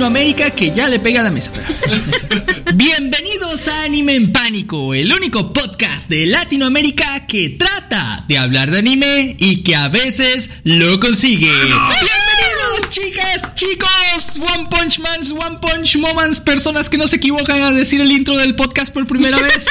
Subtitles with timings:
[0.00, 1.52] Latinoamérica que ya le pega a la mesa.
[2.74, 8.78] Bienvenidos a Anime en Pánico, el único podcast de Latinoamérica que trata de hablar de
[8.78, 11.52] anime y que a veces lo consigue.
[11.52, 17.70] Bienvenidos, chicas, chicos, One Punch Mans, One Punch Moments, personas que no se equivocan a
[17.70, 19.66] decir el intro del podcast por primera vez.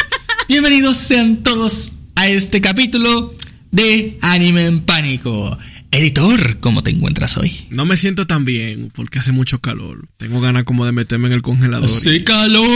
[0.47, 3.33] Bienvenidos sean todos a este capítulo
[3.71, 5.57] de Anime en Pánico.
[5.91, 7.65] Editor, ¿cómo te encuentras hoy?
[7.71, 10.07] No me siento tan bien porque hace mucho calor.
[10.17, 11.89] Tengo ganas como de meterme en el congelador.
[11.89, 12.67] Hace calor.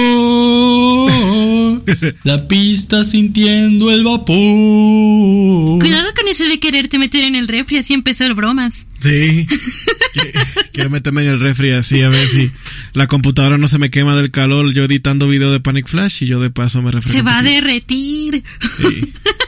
[2.24, 5.80] la pista sintiendo el vapor.
[5.80, 8.88] Cuidado con ese de quererte meter en el refri, así empezó el bromas.
[9.00, 9.46] Sí.
[10.74, 12.52] Quiero meterme en el refri así a ver si
[12.94, 14.74] la computadora no se me quema del calor.
[14.74, 17.16] Yo editando video de Panic Flash y yo de paso me refresco.
[17.16, 18.44] Se va a derretir.
[18.78, 19.14] Sí.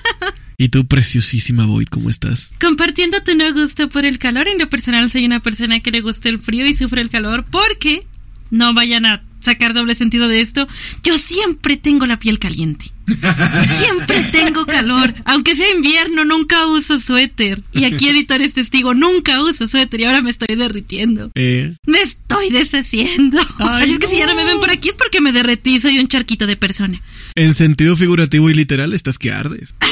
[0.58, 2.54] ¿Y tú, preciosísima Void, cómo estás?
[2.60, 4.48] Compartiendo tu no gusto por el calor.
[4.48, 7.46] En lo personal soy una persona que le gusta el frío y sufre el calor
[7.50, 8.06] porque
[8.52, 10.68] no vayan a sacar doble sentido de esto.
[11.04, 12.92] Yo siempre tengo la piel caliente.
[13.06, 15.14] Siempre tengo calor.
[15.26, 17.62] Aunque sea invierno, nunca uso suéter.
[17.72, 21.32] Y aquí editor es testigo, nunca uso suéter y ahora me estoy derritiendo.
[21.36, 21.76] Eh.
[21.86, 23.40] Me estoy deshaciendo.
[23.60, 26.00] Así es que si ya no me ven por aquí es porque me derretí, soy
[26.00, 27.02] un charquito de persona.
[27.36, 29.76] En sentido figurativo y literal, estás que ardes.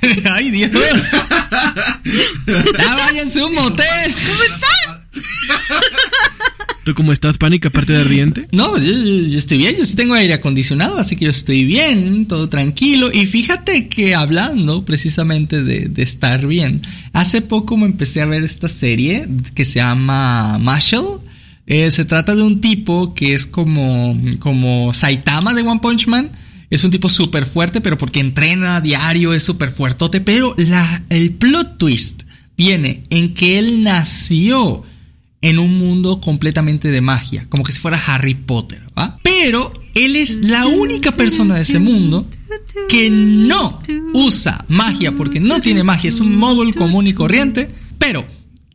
[0.30, 0.70] ¡Ay, Dios!
[2.78, 4.14] ¡Ya váyanse a un motel!
[4.26, 4.96] ¿Cómo estás?
[6.84, 8.46] ¿Tú cómo estás, Pánica, aparte de ardiente?
[8.52, 12.48] No, yo, estoy bien, yo sí tengo aire acondicionado, así que yo estoy bien, todo
[12.48, 13.10] tranquilo.
[13.12, 18.44] Y fíjate que hablando precisamente de, de estar bien, hace poco me empecé a ver
[18.44, 21.22] esta serie que se llama Marshall.
[21.66, 26.30] Eh, se trata de un tipo que es como, como Saitama de One Punch Man
[26.70, 30.20] es un tipo súper fuerte, pero porque entrena a diario, es súper fuertote.
[30.20, 30.54] Pero
[31.08, 32.22] el plot twist
[32.56, 34.84] viene en que él nació
[35.42, 39.18] en un mundo completamente de magia, como que si fuera Harry Potter, ¿va?
[39.22, 42.26] Pero él es la única persona de ese mundo
[42.88, 43.80] que no
[44.12, 48.26] usa magia, porque no tiene magia, es un móvil común y corriente, pero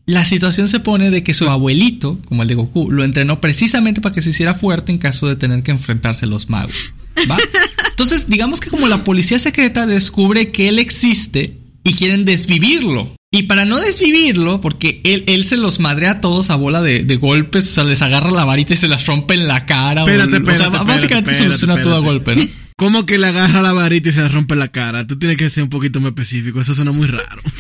[0.06, 4.02] la situación se pone de que su abuelito, como el de Goku, lo entrenó precisamente
[4.02, 6.94] para que se hiciera fuerte en caso de tener que enfrentarse a los magos.
[7.30, 7.38] ¿Va?
[7.92, 13.16] Entonces, digamos que como la policía secreta descubre que él existe y quieren desvivirlo.
[13.34, 17.04] Y para no desvivirlo, porque él, él se los madrea a todos a bola de,
[17.16, 20.02] golpes, o sea, les agarra la varita y se las rompe en la cara.
[20.02, 22.44] Espérate, o, sea, básicamente soluciona todo a golpe, ¿no?
[22.76, 25.08] ¿Cómo que le agarra la varita y se la rompe en la cara?
[25.08, 27.42] Tú tienes que ser un poquito más específico, eso suena muy raro.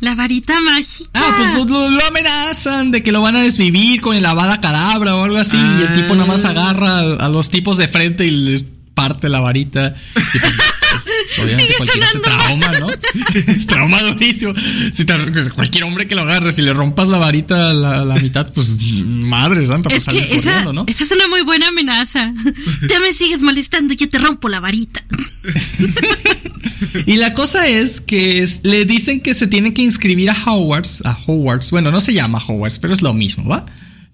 [0.00, 1.10] La varita mágica.
[1.12, 5.24] Ah, pues lo, amenazan de que lo van a desvivir con el lavada cadabra o
[5.24, 5.58] algo así.
[5.58, 8.64] Y el tipo nada más agarra a los tipos de frente y les
[9.00, 9.94] parte la varita.
[10.14, 12.88] Y pues, obviamente cualquiera se trauma, ¿no?
[13.52, 14.52] es trauma durísimo.
[14.92, 15.06] Si
[15.54, 19.64] cualquier hombre que lo agarre, si le rompas la varita a la, mitad, pues madre
[19.64, 20.84] santa, pues sales corriendo, ¿no?
[20.86, 22.32] Esa es una muy buena amenaza.
[22.86, 25.02] Te me sigues molestando, yo te rompo la varita.
[27.06, 31.16] y la cosa es que le dicen que se tiene que inscribir a Hogwarts, a
[31.26, 33.64] Hogwarts, bueno, no se llama Hogwarts, pero es lo mismo, ¿va?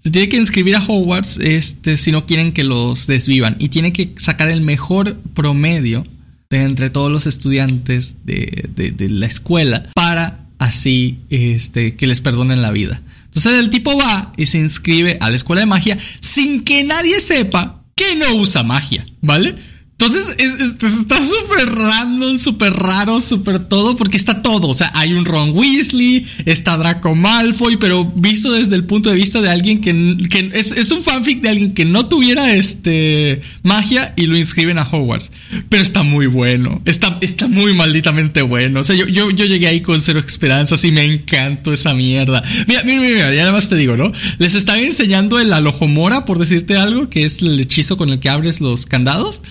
[0.03, 3.55] Se tiene que inscribir a Hogwarts este, si no quieren que los desvivan.
[3.59, 6.05] Y tiene que sacar el mejor promedio
[6.49, 12.61] de entre todos los estudiantes de, de, la escuela para así este, que les perdonen
[12.61, 13.01] la vida.
[13.25, 17.19] Entonces el tipo va y se inscribe a la escuela de magia sin que nadie
[17.19, 19.55] sepa que no usa magia, ¿vale?
[19.99, 24.67] Entonces está súper random, súper raro, súper todo, porque está todo.
[24.67, 29.15] O sea, hay un Ron Weasley, está Draco Malfoy, pero visto desde el punto de
[29.15, 34.27] vista de alguien que, es, un fanfic de alguien que no tuviera este magia y
[34.27, 35.31] lo inscriben a Hogwarts.
[35.67, 38.81] Pero está muy bueno, está, está muy malditamente bueno.
[38.81, 42.43] O sea, yo, yo, yo llegué ahí con cero esperanzas y me encantó esa mierda.
[42.67, 44.11] Mira, mira, mira, ya nada más te digo, ¿no?
[44.37, 48.29] Les estaba enseñando el alojomora, por decirte algo, que es el hechizo con el que
[48.29, 49.41] abres los candados.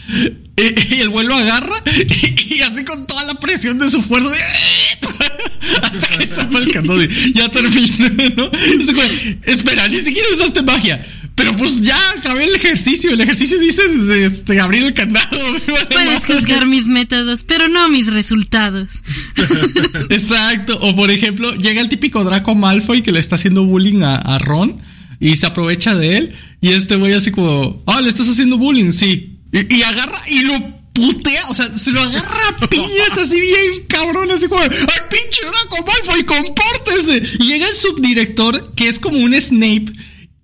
[0.56, 4.30] Y, el vuelo agarra y, así con toda la presión de su fuerza
[5.82, 7.02] hasta que se el candado
[7.34, 8.50] ya termina, ¿no?
[9.44, 11.04] espera, ni siquiera usaste magia.
[11.34, 13.10] Pero pues ya acabé el ejercicio.
[13.10, 15.36] El ejercicio dice de, abrir el candado.
[15.90, 19.02] Puedes juzgar mis métodos, pero no mis resultados.
[20.08, 20.78] Exacto.
[20.80, 24.38] O por ejemplo, llega el típico Draco Malfoy que le está haciendo bullying a, a
[24.38, 24.80] Ron
[25.20, 26.34] y se aprovecha de él.
[26.62, 29.35] Y este güey así como, ah, le estás haciendo bullying, sí.
[29.68, 34.30] Y, agarra y lo putea, o sea, se lo agarra a piñas así bien cabrón,
[34.30, 34.68] así como, ¡ay,
[35.10, 37.22] pinche Draco Malfoy, compórtese!
[37.38, 39.92] Y llega el subdirector, que es como un Snape,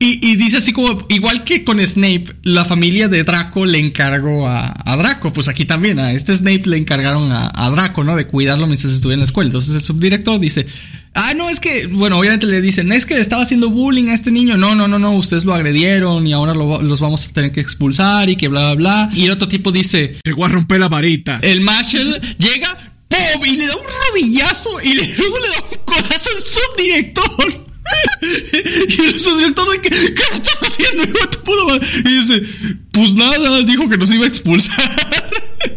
[0.04, 4.96] y, dice así como, igual que con Snape, la familia de Draco le encargó a,
[4.98, 8.16] Draco, pues aquí también, a este Snape le encargaron a, a, Draco, ¿no?
[8.16, 9.46] De cuidarlo mientras estuviera en la escuela.
[9.46, 10.66] Entonces el subdirector dice,
[11.14, 14.14] Ah, no, es que, bueno, obviamente le dicen, es que le estaba haciendo bullying a
[14.14, 14.56] este niño.
[14.56, 17.60] No, no, no, no, ustedes lo agredieron y ahora lo- los vamos a tener que
[17.60, 18.74] expulsar y que bla, bla,
[19.06, 19.10] bla.
[19.14, 21.38] Y el otro tipo dice, Te voy a romper la varita.
[21.42, 23.46] el Marshall llega, ¡pum!
[23.46, 27.66] Y le da un rodillazo y le- luego le da un codazo al subdirector.
[28.88, 31.02] y el subdirector de que, ¿qué estás haciendo?
[31.02, 32.42] hijo de tu puta madre?" Y dice,
[32.90, 34.90] pues nada, dijo que nos iba a expulsar.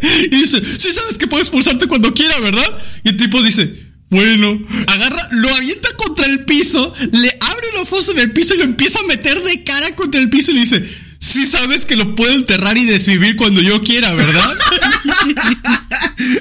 [0.02, 2.66] y dice, sí sabes que puedo expulsarte cuando quiera, ¿verdad?
[3.04, 8.12] Y el tipo dice, bueno, agarra, lo avienta contra el piso, le abre una fosa
[8.12, 10.60] en el piso y lo empieza a meter de cara contra el piso y le
[10.60, 10.88] dice,
[11.18, 14.56] sí sabes que lo puedo enterrar y desvivir cuando yo quiera, ¿verdad?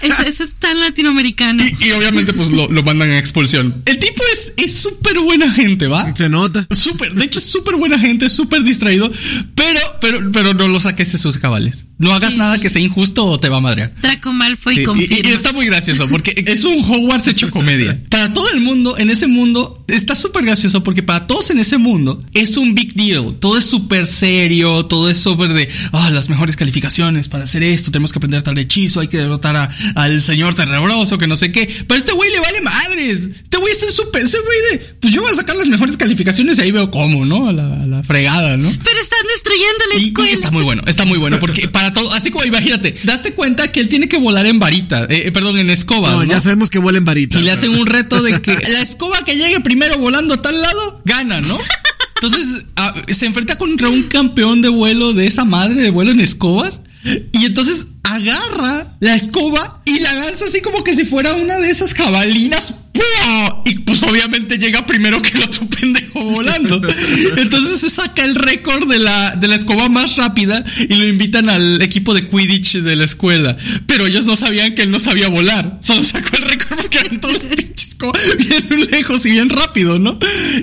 [0.00, 1.64] Eso, eso es tan latinoamericano.
[1.80, 3.82] Y, y obviamente pues lo, lo mandan a expulsión.
[3.86, 6.14] El tipo es es súper buena gente, ¿va?
[6.14, 6.66] Se nota.
[6.70, 9.10] Súper, de hecho es súper buena gente, súper distraído,
[9.54, 11.84] pero, pero, pero no lo saques de sus cabales.
[11.98, 13.94] No hagas Sí, nada que sea injusto o te va a madrear.
[14.02, 17.98] Draco Malfoy Sí, y- y, está muy gracioso porque es un Hogwarts hecho comedia.
[18.10, 21.78] Para todo el mundo, en ese mundo, está súper gracioso porque para todos en ese
[21.78, 23.36] mundo es un big deal.
[23.40, 27.90] Todo es súper serio, todo es súper de, ah, las mejores calificaciones para hacer esto,
[27.90, 31.52] tenemos que aprender tal hechizo, hay que derrotar a- al señor tenebroso, que no sé
[31.52, 31.66] qué.
[31.86, 33.24] Pero a este güey le vale madres.
[33.42, 36.58] Este güey está súper, ese güey de, pues yo voy a sacar las mejores calificaciones
[36.58, 37.48] y ahí veo cómo, ¿no?
[37.48, 38.68] A la, la fregada, ¿no?
[38.84, 40.30] Pero están destruyendo la Y, y escuela.
[40.32, 43.80] está muy bueno, está muy bueno, porque para todo, así como imagínate, daste cuenta que
[43.80, 46.10] él tiene que volar en varita, eh, eh, perdón, en escoba.
[46.10, 46.24] No, ¿no?
[46.24, 47.38] ya sabemos que vuelen varita.
[47.38, 50.60] Y le hacen un reto de que la escoba que llegue primero volando a tal
[50.60, 51.58] lado, gana, ¿no?
[52.16, 56.20] Entonces ah, se enfrenta contra un campeón de vuelo de esa madre de vuelo en
[56.20, 56.80] escobas.
[57.32, 61.70] Y entonces agarra la escoba y la lanza así como que si fuera una de
[61.70, 62.74] esas jabalinas.
[62.92, 63.62] ¡Pua!
[63.66, 66.80] Y pues obviamente llega primero que el otro pendejo volando.
[67.36, 71.48] Entonces se saca el récord de la, de la escoba más rápida y lo invitan
[71.48, 73.56] al equipo de Quidditch de la escuela.
[73.86, 75.78] Pero ellos no sabían que él no sabía volar.
[75.82, 80.18] Solo sacó el récord porque aventó la pinche escoba bien lejos y bien rápido, ¿no?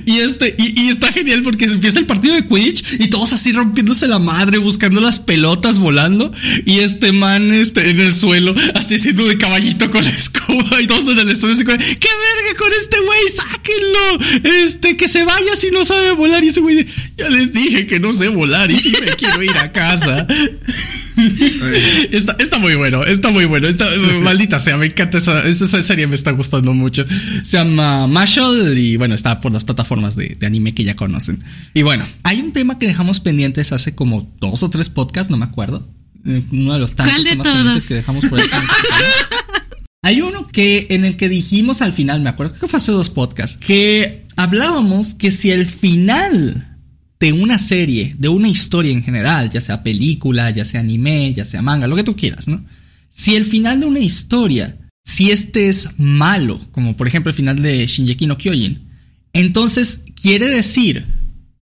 [0.05, 3.53] Y este, y, y está genial porque empieza el partido de Quidditch y todos así
[3.53, 6.31] rompiéndose la madre, buscando las pelotas volando.
[6.65, 10.87] Y este man este, en el suelo, así haciendo de caballito con la escoba y
[10.87, 13.19] todos en el estudio ¡qué verga con este güey!
[13.35, 14.53] ¡Sáquenlo!
[14.63, 16.43] Este, que se vaya si no sabe volar.
[16.43, 16.85] Y ese güey,
[17.17, 20.25] ya les dije que no sé volar y si me quiero ir a casa.
[22.11, 23.67] Está, está muy bueno, está muy bueno.
[23.67, 23.89] Está-
[24.21, 27.05] maldita sea, me encanta esa, esa serie, me está gustando mucho.
[27.43, 31.43] Se llama Marshall y bueno, está por las plataformas de, de anime que ya conocen.
[31.73, 35.37] Y bueno, hay un tema que dejamos pendientes hace como dos o tres podcasts, no
[35.37, 35.87] me acuerdo.
[36.25, 37.85] Eh, Uno de los tantos ¿Cuál de todos?
[37.85, 38.45] que dejamos por ahí.
[40.05, 43.09] Hay uno que en el que dijimos al final, me acuerdo que fue hace dos
[43.09, 46.77] podcasts, que hablábamos que si el final
[47.21, 51.45] de una serie, de una historia en general, ya sea película, ya sea anime, ya
[51.45, 52.65] sea manga, lo que tú quieras, ¿no?
[53.09, 57.61] Si el final de una historia, si este es malo, como por ejemplo el final
[57.61, 58.89] de Shinjeki no Kyojin,
[59.31, 61.05] entonces quiere decir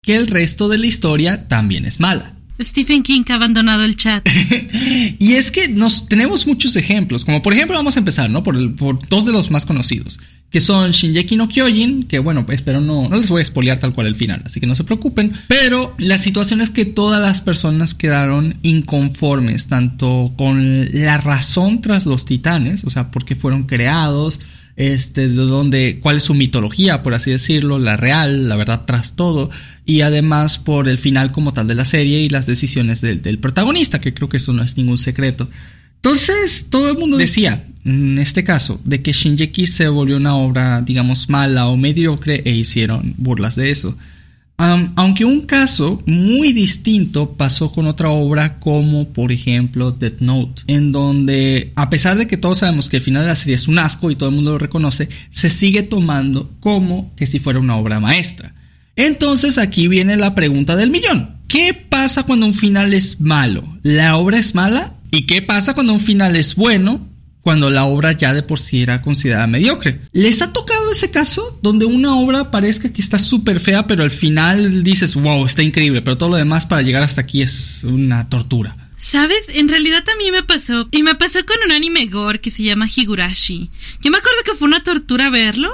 [0.02, 2.35] que el resto de la historia también es mala.
[2.60, 4.26] Stephen King ha abandonado el chat.
[5.18, 8.42] Y es que nos tenemos muchos ejemplos, como por ejemplo vamos a empezar, ¿no?
[8.42, 10.20] Por, el- por dos de los más conocidos,
[10.50, 13.92] que son Shinjeki no Kyojin, que bueno, espero no, no les voy a spoilear tal
[13.94, 17.40] cual el final, así que no se preocupen, pero la situación es que todas las
[17.40, 23.64] personas quedaron inconformes, tanto con la razón tras los titanes, o sea, por qué fueron
[23.64, 24.40] creados,
[24.76, 29.16] este, de dónde, cuál es su mitología, por así decirlo, la real, la verdad tras
[29.16, 29.50] todo,
[29.84, 33.38] y además por el final como tal de la serie y las decisiones del, del
[33.38, 35.48] protagonista, que creo que eso no es ningún secreto.
[35.96, 40.80] Entonces, todo el mundo decía, en este caso, de que Shinjeki se volvió una obra,
[40.82, 43.96] digamos, mala o mediocre e hicieron burlas de eso.
[44.58, 50.92] Aunque un caso muy distinto pasó con otra obra como por ejemplo Death Note, en
[50.92, 53.78] donde a pesar de que todos sabemos que el final de la serie es un
[53.78, 57.76] asco y todo el mundo lo reconoce, se sigue tomando como que si fuera una
[57.76, 58.54] obra maestra.
[58.96, 61.36] Entonces aquí viene la pregunta del millón.
[61.48, 63.62] ¿Qué pasa cuando un final es malo?
[63.82, 64.94] ¿La obra es mala?
[65.10, 67.06] ¿Y qué pasa cuando un final es bueno?
[67.46, 70.00] Cuando la obra ya de por sí era considerada mediocre.
[70.12, 71.56] ¿Les ha tocado ese caso?
[71.62, 76.02] Donde una obra parezca que está súper fea, pero al final dices, wow, está increíble,
[76.02, 78.90] pero todo lo demás para llegar hasta aquí es una tortura.
[78.98, 79.54] ¿Sabes?
[79.54, 80.88] En realidad a mí me pasó.
[80.90, 83.70] Y me pasó con un anime gore que se llama Higurashi.
[84.02, 85.70] Yo me acuerdo que fue una tortura verlo.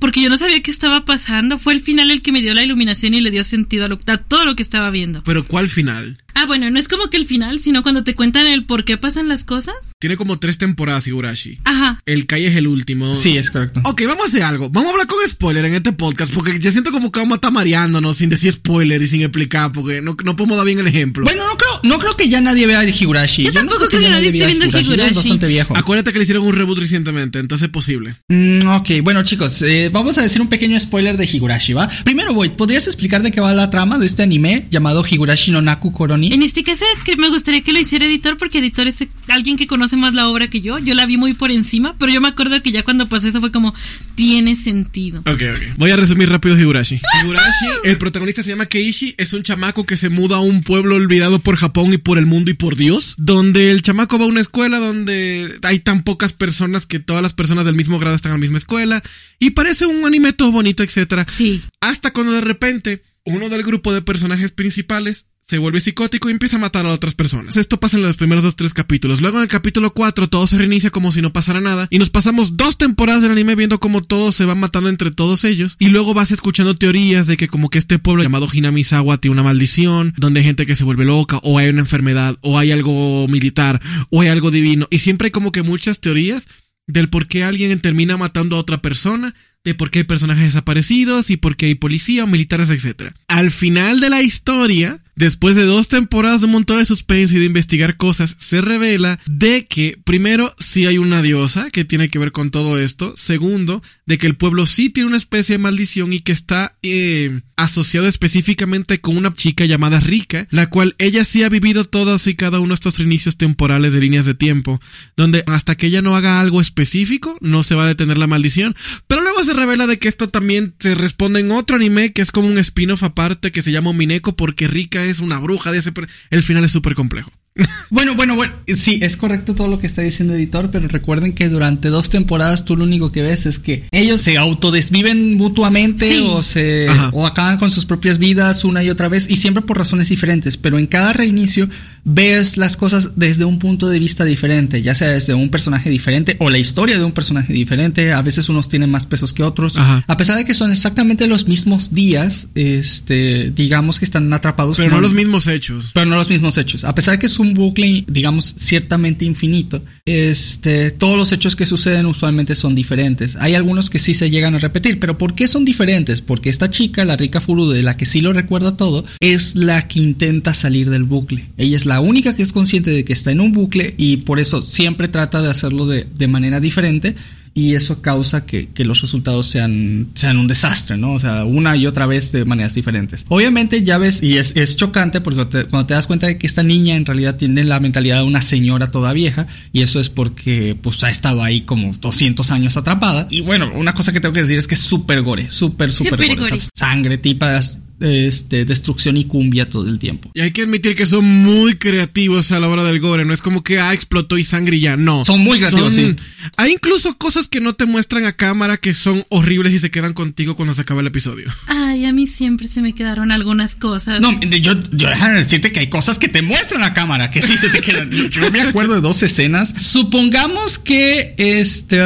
[0.00, 1.58] Porque yo no sabía qué estaba pasando.
[1.58, 3.98] Fue el final el que me dio la iluminación y le dio sentido a, lo-
[4.06, 5.24] a todo lo que estaba viendo.
[5.24, 6.18] Pero ¿cuál final?
[6.40, 8.96] Ah, bueno, no es como que el final, sino cuando te cuentan el por qué
[8.96, 9.74] pasan las cosas.
[9.98, 11.58] Tiene como tres temporadas Higurashi.
[11.64, 12.00] Ajá.
[12.06, 13.16] El Kai es el último.
[13.16, 13.80] Sí, es correcto.
[13.84, 14.70] Ok, vamos a hacer algo.
[14.70, 17.38] Vamos a hablar con spoiler en este podcast porque yo siento como que vamos a
[17.38, 20.86] estar mareándonos sin decir spoiler y sin explicar porque no, no podemos dar bien el
[20.86, 21.24] ejemplo.
[21.24, 23.42] Bueno, no creo, no creo que ya nadie vea Higurashi.
[23.42, 25.08] Yo tampoco no creo que ya nadie esté viendo ya Higurashi.
[25.08, 25.76] Es bastante viejo.
[25.76, 28.14] Acuérdate que le hicieron un reboot recientemente, entonces es posible.
[28.28, 31.88] Mm, ok, bueno chicos, eh, vamos a decir un pequeño spoiler de Higurashi, ¿va?
[32.04, 35.60] Primero, Void, ¿podrías explicar de qué va la trama de este anime llamado Higurashi no
[35.60, 36.27] Naku Koroni?
[36.32, 39.66] En este caso, que me gustaría que lo hiciera editor, porque editor es alguien que
[39.66, 40.78] conoce más la obra que yo.
[40.78, 43.40] Yo la vi muy por encima, pero yo me acuerdo que ya cuando pasó eso
[43.40, 43.74] fue como,
[44.14, 45.20] tiene sentido.
[45.20, 45.62] Ok, ok.
[45.76, 46.96] Voy a resumir rápido Higurashi.
[47.22, 50.96] Higurashi, el protagonista se llama Keishi, es un chamaco que se muda a un pueblo
[50.96, 54.28] olvidado por Japón y por el mundo y por Dios, donde el chamaco va a
[54.28, 58.30] una escuela donde hay tan pocas personas que todas las personas del mismo grado están
[58.30, 59.02] en la misma escuela
[59.38, 61.26] y parece un anime todo bonito, etcétera.
[61.32, 61.62] Sí.
[61.80, 66.56] Hasta cuando de repente uno del grupo de personajes principales se vuelve psicótico y empieza
[66.56, 67.56] a matar a otras personas.
[67.56, 69.22] Esto pasa en los primeros dos, tres capítulos.
[69.22, 72.10] Luego en el capítulo 4 todo se reinicia como si no pasara nada y nos
[72.10, 75.88] pasamos dos temporadas del anime viendo cómo todos se van matando entre todos ellos y
[75.88, 80.12] luego vas escuchando teorías de que como que este pueblo llamado Hinamizawa tiene una maldición,
[80.18, 83.80] donde hay gente que se vuelve loca o hay una enfermedad o hay algo militar
[84.10, 86.46] o hay algo divino y siempre hay como que muchas teorías
[86.86, 89.34] del por qué alguien termina matando a otra persona,
[89.68, 93.12] de por qué hay personajes desaparecidos y por qué hay policía o militares, etc.
[93.28, 97.40] Al final de la historia, después de dos temporadas de un montón de suspenso y
[97.40, 102.18] de investigar cosas, se revela de que, primero, sí hay una diosa que tiene que
[102.18, 103.14] ver con todo esto.
[103.16, 107.40] Segundo, de que el pueblo sí tiene una especie de maldición y que está eh,
[107.56, 112.36] asociado específicamente con una chica llamada Rika, la cual ella sí ha vivido todos y
[112.36, 114.80] cada uno de estos inicios temporales de líneas de tiempo,
[115.16, 118.76] donde hasta que ella no haga algo específico, no se va a detener la maldición.
[119.08, 122.30] Pero luego se revela de que esto también se responde en otro anime que es
[122.30, 125.92] como un spin-off aparte que se llama Mineko porque Rika es una bruja de ese...
[126.30, 127.30] El final es súper complejo.
[127.90, 131.48] Bueno, bueno, bueno, sí, es correcto todo lo que está diciendo editor, pero recuerden que
[131.48, 136.22] durante dos temporadas tú lo único que ves es que ellos se autodesviven mutuamente Sí.
[136.30, 137.08] o se Ajá.
[137.14, 140.58] o acaban con sus propias vidas una y otra vez y siempre por razones diferentes,
[140.58, 141.66] pero en cada reinicio
[142.04, 146.36] ves las cosas desde un punto de vista diferente, ya sea desde un personaje diferente
[146.40, 149.78] o la historia de un personaje diferente, a veces unos tienen más pesos que otros,
[149.78, 150.04] Ajá.
[150.06, 154.90] a pesar de que son exactamente los mismos días, este, digamos que están atrapados Pero
[154.90, 155.90] no los mismos hechos.
[155.94, 156.84] pero no los mismos hechos.
[156.84, 161.66] A pesar de que es un bucle, digamos, ciertamente infinito, este, todos los hechos que
[161.66, 163.36] suceden usualmente son diferentes.
[163.36, 166.22] Hay algunos que sí se llegan a repetir, pero ¿por qué son diferentes?
[166.22, 169.88] Porque esta chica, la rica Furu, de la que sí lo recuerda todo, es la
[169.88, 171.50] que intenta salir del bucle.
[171.56, 174.40] Ella es la única que es consciente de que está en un bucle y por
[174.40, 177.14] eso siempre trata de hacerlo de, de manera diferente.
[177.58, 181.12] Y eso causa que, que los resultados sean, sean un desastre, ¿no?
[181.14, 183.24] O sea, una y otra vez de maneras diferentes.
[183.28, 186.46] Obviamente ya ves, y es, es chocante porque te- cuando te das cuenta de que
[186.46, 190.08] esta niña en realidad tiene la mentalidad de una señora toda vieja, y eso es
[190.08, 193.26] porque pues ha estado ahí como 200 años atrapada.
[193.30, 196.12] Y bueno, una cosa que tengo que decir es que es súper gore, súper, súper
[196.28, 196.42] gore.
[196.42, 200.30] O sea, sangre, tipas, este, destrucción y cumbia todo el tiempo.
[200.34, 203.24] Y hay que admitir que son muy creativos a la hora del gore.
[203.24, 204.96] No es como que, ah, explotó y sangre y ya.
[204.96, 205.24] No.
[205.24, 206.16] Son muy creativos, sí.
[206.56, 210.14] Hay incluso cosas que no te muestran a cámara que son horribles y se quedan
[210.14, 211.50] contigo cuando se acaba el episodio.
[211.66, 214.20] Ay, a mí siempre se me quedaron algunas cosas.
[214.20, 217.56] No, yo, yo déjame decirte que hay cosas que te muestran a cámara, que sí
[217.56, 218.10] se te quedan.
[218.10, 219.74] Yo- Yo me acuerdo de dos escenas.
[219.76, 221.98] Supongamos que este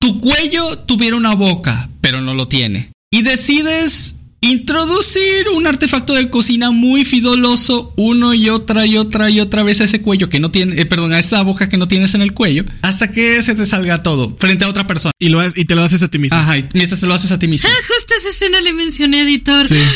[0.00, 2.92] tu cuello tuviera una boca, pero no lo tiene.
[3.10, 9.40] Y decides introducir un artefacto de cocina muy fidoloso uno y otra y otra y
[9.40, 11.88] otra vez a ese cuello que no tiene, eh, perdón, a esa boca que no
[11.88, 15.12] tienes en el cuello, hasta que se te salga todo frente a otra persona.
[15.18, 16.36] Y, lo, y te lo haces a ti mismo.
[16.36, 17.68] Ajá, y te lo haces a ti mismo.
[17.68, 19.66] Ah, justo esa escena le mencioné, editor.
[19.66, 19.76] Sí.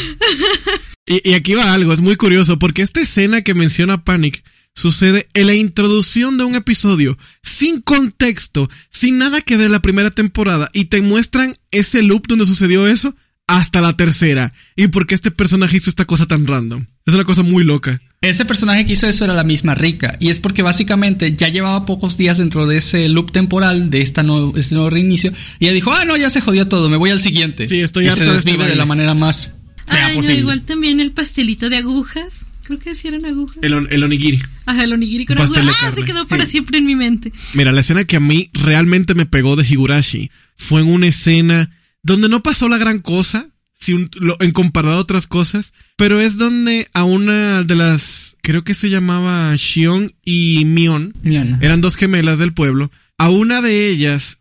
[1.04, 5.26] Y, y aquí va algo, es muy curioso, porque esta escena que menciona Panic sucede
[5.34, 10.70] en la introducción de un episodio, sin contexto, sin nada que ver la primera temporada,
[10.72, 13.16] y te muestran ese loop donde sucedió eso
[13.56, 14.52] hasta la tercera.
[14.76, 16.87] Y por qué este personaje hizo esta cosa tan random.
[17.06, 18.00] Es una cosa muy loca.
[18.21, 20.16] Ese personaje que hizo eso era la misma Rica.
[20.21, 24.23] Y es porque básicamente ya llevaba pocos días dentro de ese loop temporal de esta
[24.23, 25.32] nuevo, este nuevo reinicio.
[25.59, 27.66] Y ella dijo, ah, no, ya se jodió todo, me voy al siguiente.
[27.68, 29.54] Sí, estoy y harta se de este desvive de la manera más
[29.87, 30.40] fea Ay, no, posible.
[30.40, 32.47] igual también el pastelito de agujas.
[32.64, 33.59] Creo que sí eran agujas.
[33.61, 34.40] El, on- el onigiri.
[34.66, 35.66] Ajá, el onigiri con agujas.
[35.82, 36.52] Ah, se quedó para Sí.
[36.52, 37.32] siempre en mi mente.
[37.54, 41.71] Mira, la escena que a mí realmente me pegó de Higurashi fue en una escena
[42.02, 43.47] donde no pasó la gran cosa,
[43.78, 48.37] si un- lo- en comparado a otras cosas, pero es donde a una de las,
[48.42, 51.59] creo que se llamaba Shion y Mion, Mion.
[51.62, 54.38] eran dos gemelas del pueblo, a una de ellas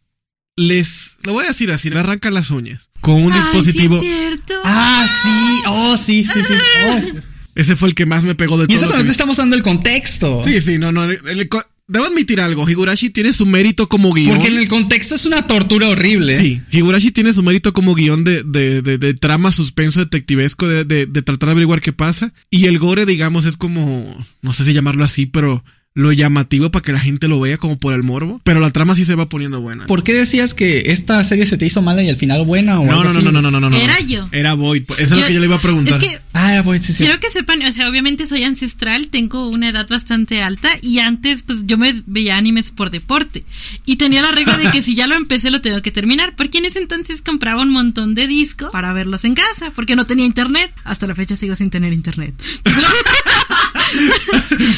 [0.56, 4.00] les, lo voy a decir así, le arrancan las uñas con un Ay, dispositivo.
[4.00, 4.54] sí es cierto.
[4.64, 6.54] Ah, sí, oh, sí, sí, sí.
[6.86, 7.20] Oh.
[7.56, 8.76] Ese fue el que más me pegó de Y todo.
[8.78, 10.42] eso lo no que te estamos dando el contexto.
[10.44, 11.04] Sí, sí, no, no.
[11.06, 11.50] el
[11.92, 12.68] debo admitir algo.
[12.68, 14.36] Higurashi tiene su mérito como guion.
[14.36, 16.36] Porque en el contexto es una tortura horrible.
[16.38, 20.86] Sí, Higurashi tiene su mérito como guion de, de, de, de trama, suspenso, detectivesco, de,
[20.86, 22.34] de, de tratar de averiguar qué pasa.
[22.50, 26.84] Y el gore, digamos, es como, no sé si llamarlo así, pero lo llamativo para
[26.84, 28.40] que la gente lo vea como por el morbo.
[28.44, 29.88] Pero la trama sí se va poniendo buena.
[29.88, 32.86] ¿Por qué decías que esta serie se te hizo mala y al final buena o
[32.86, 33.26] No, algo no, no, así?
[33.26, 33.76] no, no, no, no, no, no.
[33.76, 34.30] Era yo.
[34.32, 34.84] Era Void.
[34.98, 36.02] Eso es lo que yo le iba a preguntar.
[36.02, 37.04] Es que Ah, pues sí, sí.
[37.04, 41.44] Quiero que sepan, o sea, obviamente soy ancestral, tengo una edad bastante alta y antes
[41.44, 43.44] pues yo me veía animes por deporte
[43.86, 46.60] y tenía la regla de que si ya lo empecé lo tengo que terminar, porque
[46.60, 50.26] en ese entonces compraba un montón de discos para verlos en casa, porque no tenía
[50.26, 52.34] internet, hasta la fecha sigo sin tener internet.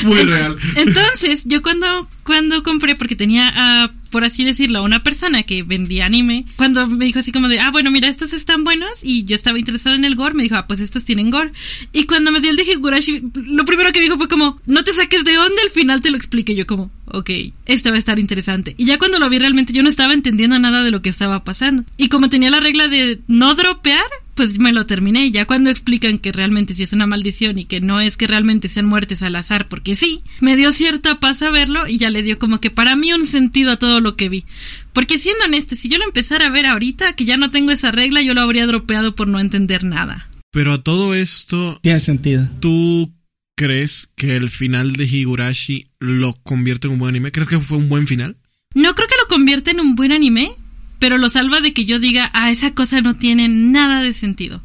[0.03, 0.57] Muy real.
[0.75, 5.63] Entonces, yo cuando, cuando compré, porque tenía, ah, por así decirlo, a una persona que
[5.63, 9.25] vendía anime, cuando me dijo así como de, ah, bueno, mira, estos están buenos, y
[9.25, 11.51] yo estaba interesado en el gore, me dijo, ah, pues estos tienen gore.
[11.91, 14.83] Y cuando me dio el de Higurashi, lo primero que me dijo fue como, no
[14.83, 16.55] te saques de onda, al final te lo expliqué.
[16.55, 17.29] Yo como, ok,
[17.65, 18.73] esto va a estar interesante.
[18.77, 21.43] Y ya cuando lo vi realmente yo no estaba entendiendo nada de lo que estaba
[21.43, 21.83] pasando.
[21.97, 24.03] Y como tenía la regla de no dropear,
[24.35, 25.27] pues me lo terminé.
[25.27, 28.27] Y ya cuando explican que realmente sí es una maldición y que no es que
[28.27, 32.09] realmente sean muertes al azar, porque sí, me dio cierta paz a verlo y ya
[32.09, 34.45] le dio como que para mí un sentido a todo lo que vi.
[34.91, 37.91] Porque siendo honesto, si yo lo empezara a ver ahorita, que ya no tengo esa
[37.91, 40.29] regla, yo lo habría dropeado por no entender nada.
[40.51, 42.47] Pero a todo esto, Tiene sentido.
[42.59, 43.11] ¿tú
[43.55, 47.31] crees que el final de Higurashi lo convierte en un buen anime?
[47.31, 48.37] ¿Crees que fue un buen final?
[48.73, 50.51] No creo que lo convierta en un buen anime,
[50.99, 54.63] pero lo salva de que yo diga, ah, esa cosa no tiene nada de sentido.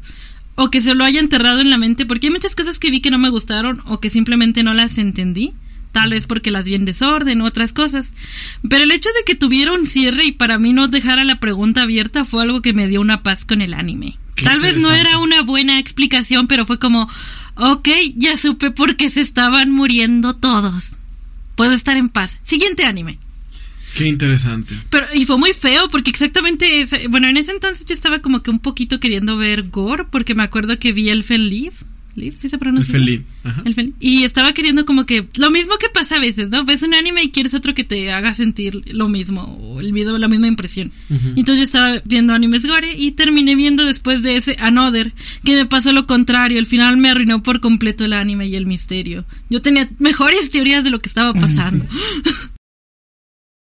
[0.55, 3.01] O que se lo haya enterrado en la mente, porque hay muchas cosas que vi
[3.01, 5.53] que no me gustaron o que simplemente no las entendí.
[5.91, 8.13] Tal vez porque las vi en desorden otras cosas.
[8.67, 11.81] Pero el hecho de que tuviera un cierre y para mí no dejara la pregunta
[11.83, 14.17] abierta fue algo que me dio una paz con el anime.
[14.35, 17.09] Qué Tal vez no era una buena explicación, pero fue como,
[17.59, 20.97] ok, ya supe por qué se estaban muriendo todos.
[21.55, 22.39] Puedo estar en paz.
[22.41, 23.17] Siguiente anime.
[23.95, 24.75] Qué interesante.
[24.89, 28.43] Pero, y fue muy feo, porque exactamente, ese- bueno, en ese entonces yo estaba como
[28.43, 31.73] que un poquito queriendo ver gore, porque me acuerdo que vi Elfen Live.
[32.37, 32.93] ¿Sí se El pronuncia?
[32.93, 33.25] felín.
[33.43, 33.61] Ajá.
[33.65, 33.95] El Felin.
[33.99, 36.65] Y estaba queriendo como que, lo mismo que pasa a veces, ¿no?
[36.65, 40.17] Ves un anime y quieres otro que te haga sentir lo mismo, o el video,
[40.17, 40.91] la misma impresión.
[41.09, 45.65] Entonces yo estaba viendo animes gore y terminé viendo después de ese Another, que me
[45.65, 49.25] pasó lo contrario, al final me arruinó por completo el anime y el misterio.
[49.49, 51.85] Yo tenía mejores teorías de lo que estaba pasando.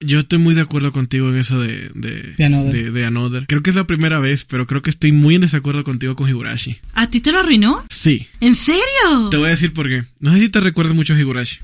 [0.07, 2.73] Yo estoy muy de acuerdo contigo en eso de, de, De Another.
[2.73, 3.47] de- de Another.
[3.49, 6.29] Creo que es la primera vez, pero creo que estoy muy en desacuerdo contigo con
[6.29, 6.79] Higurashi.
[6.93, 7.85] ¿A ti te lo arruinó?
[7.91, 8.27] Sí.
[8.41, 9.29] ¿En serio?
[9.31, 10.05] Te voy a decir por qué.
[10.21, 11.59] No sé si te recuerdas mucho a Higurashi.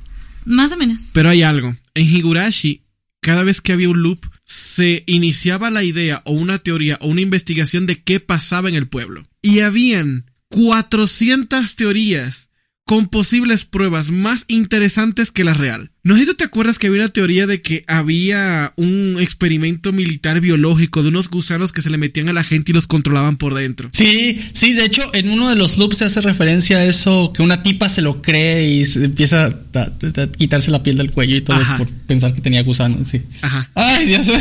[0.44, 1.10] Más o menos.
[1.12, 1.76] Pero hay algo.
[1.94, 2.82] En Higurashi,
[3.20, 7.20] cada vez que había un loop, se iniciaba la idea o una teoría o una
[7.20, 9.26] investigación de qué pasaba en el pueblo.
[9.42, 12.49] Y habían 400 teorías
[12.90, 15.92] con posibles pruebas más interesantes que la real.
[16.02, 19.92] No sé si tú te acuerdas que había una teoría de que había un experimento
[19.92, 23.36] militar biológico de unos gusanos que se le metían a la gente y los controlaban
[23.36, 23.90] por dentro.
[23.92, 27.42] Sí, sí, de hecho, en uno de los loops se hace referencia a eso, que
[27.42, 31.12] una tipa se lo cree y se empieza a, a- a quitarse la piel del
[31.12, 31.78] cuello y todo Ajá.
[31.78, 33.22] por pensar que tenía gusanos, sí.
[33.42, 33.70] Ajá.
[33.76, 34.32] Ay, Dios, sí,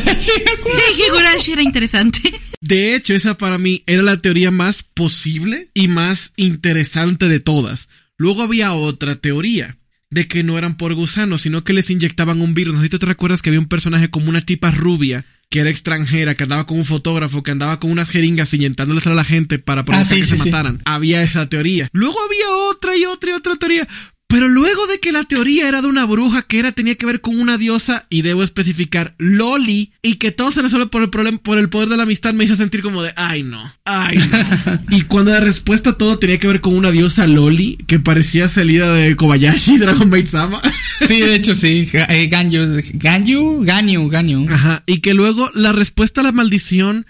[0.43, 0.79] me acuerdo.
[0.95, 2.19] Sí, Higurashi era interesante.
[2.61, 7.89] De hecho, esa para mí era la teoría más posible y más interesante de todas.
[8.19, 9.77] Luego había otra teoría
[10.11, 12.73] de que no eran por gusanos, sino que les inyectaban un virus.
[12.75, 15.61] No sé si tú te recuerdas que había un personaje como una tipa rubia que
[15.61, 19.23] era extranjera, que andaba con un fotógrafo, que andaba con unas jeringas inyectándoles a la
[19.23, 20.49] gente para provocar sí, que sí, se sí.
[20.49, 20.81] mataran.
[20.85, 21.87] Había esa teoría.
[21.93, 23.87] Luego había otra y otra y otra teoría.
[24.29, 27.19] Pero luego de que la teoría era de una bruja que era tenía que ver
[27.19, 31.39] con una diosa y debo especificar Loli y que todo se resuelve por el problema
[31.39, 34.81] por el poder de la amistad me hizo sentir como de ay no, ay no.
[34.95, 38.47] y cuando la respuesta a todo tenía que ver con una diosa Loli que parecía
[38.49, 40.61] salida de Kobayashi Dragon Maid Sama.
[41.07, 41.89] Sí, de hecho, sí.
[41.93, 44.47] Eh, Ganyu, Ganyu, Ganyu, Ganyu.
[44.49, 47.07] Ajá, y que luego la respuesta a la maldición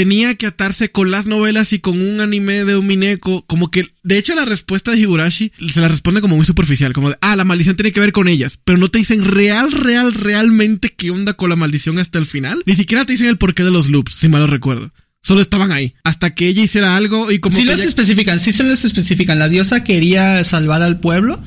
[0.00, 3.88] tenía que atarse con las novelas y con un anime de un Mineko, como que,
[4.02, 7.36] de hecho la respuesta de Higurashi se la responde como muy superficial, como de, ah,
[7.36, 11.10] la maldición tiene que ver con ellas, pero no te dicen real, real, realmente qué
[11.10, 13.90] onda con la maldición hasta el final, ni siquiera te dicen el porqué de los
[13.90, 14.90] loops, si mal recuerdo.
[15.22, 18.40] Solo estaban ahí, hasta que ella hiciera algo y como Sí que los ella- especifican,
[18.40, 19.38] sí se los especifican.
[19.38, 21.42] La diosa quería salvar al pueblo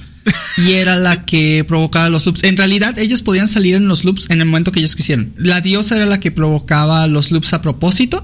[0.57, 2.43] y era la que provocaba los loops.
[2.43, 5.33] En realidad, ellos podían salir en los loops en el momento que ellos quisieran.
[5.37, 8.23] La diosa era la que provocaba los loops a propósito,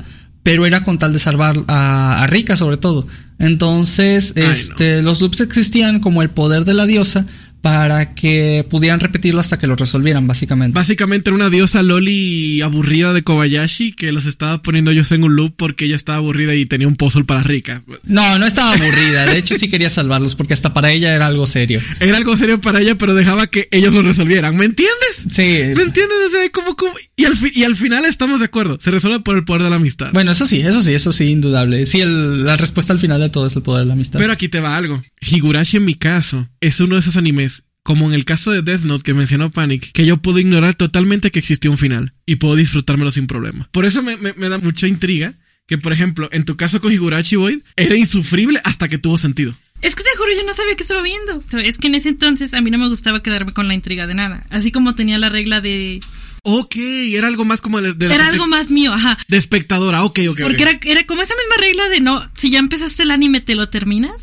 [0.49, 3.05] pero era con tal de salvar a, a Rika sobre todo.
[3.37, 7.27] Entonces, Ay, este, los loops existían como el poder de la diosa
[7.61, 10.73] para que pudieran repetirlo hasta que lo resolvieran, básicamente.
[10.75, 15.35] Básicamente era una diosa Loli aburrida de Kobayashi que los estaba poniendo yo en un
[15.35, 17.83] loop porque ella estaba aburrida y tenía un puzzle para rica.
[18.03, 19.25] No, no estaba aburrida.
[19.25, 21.81] De hecho, sí quería salvarlos porque hasta para ella era algo serio.
[21.99, 24.55] Era algo serio para ella, pero dejaba que ellos lo resolvieran.
[24.55, 25.23] ¿Me entiendes?
[25.29, 25.73] Sí.
[25.75, 26.17] ¿Me entiendes?
[26.27, 26.93] O sea, como, como...
[27.15, 28.77] Y, al y al final estamos de acuerdo.
[28.79, 30.11] Se resuelve por el poder de la amistad.
[30.13, 31.85] Bueno, eso sí, eso sí, eso sí, indudable.
[31.85, 34.19] Sí, el- la respuesta al final de todo es el poder de la amistad.
[34.19, 35.01] Pero aquí te va algo.
[35.21, 37.48] Higurashi en mi caso es uno de esos animes,
[37.89, 41.31] como en el caso de Death Note que mencionó Panic, que yo puedo ignorar totalmente
[41.31, 43.67] que existió un final y puedo disfrutármelo sin problema.
[43.71, 45.33] Por eso me, me- me da mucha intriga
[45.67, 49.55] que, por ejemplo, en tu caso con Higurashi Boy, era insufrible hasta que tuvo sentido.
[49.81, 51.43] Es que te juro, yo no sabía que estaba viendo.
[51.63, 54.13] Es que en ese entonces a mí no me gustaba quedarme con la intriga de
[54.13, 54.45] nada.
[54.51, 55.99] Así como tenía la regla de...
[56.43, 59.17] Ok, era algo más como de, de Era algo más mío, ajá.
[59.27, 60.03] de espectadora.
[60.03, 60.41] Ok, ok.
[60.43, 63.55] Porque era, era como esa misma regla de no, si ya empezaste el anime, ¿te
[63.55, 64.13] lo terminas?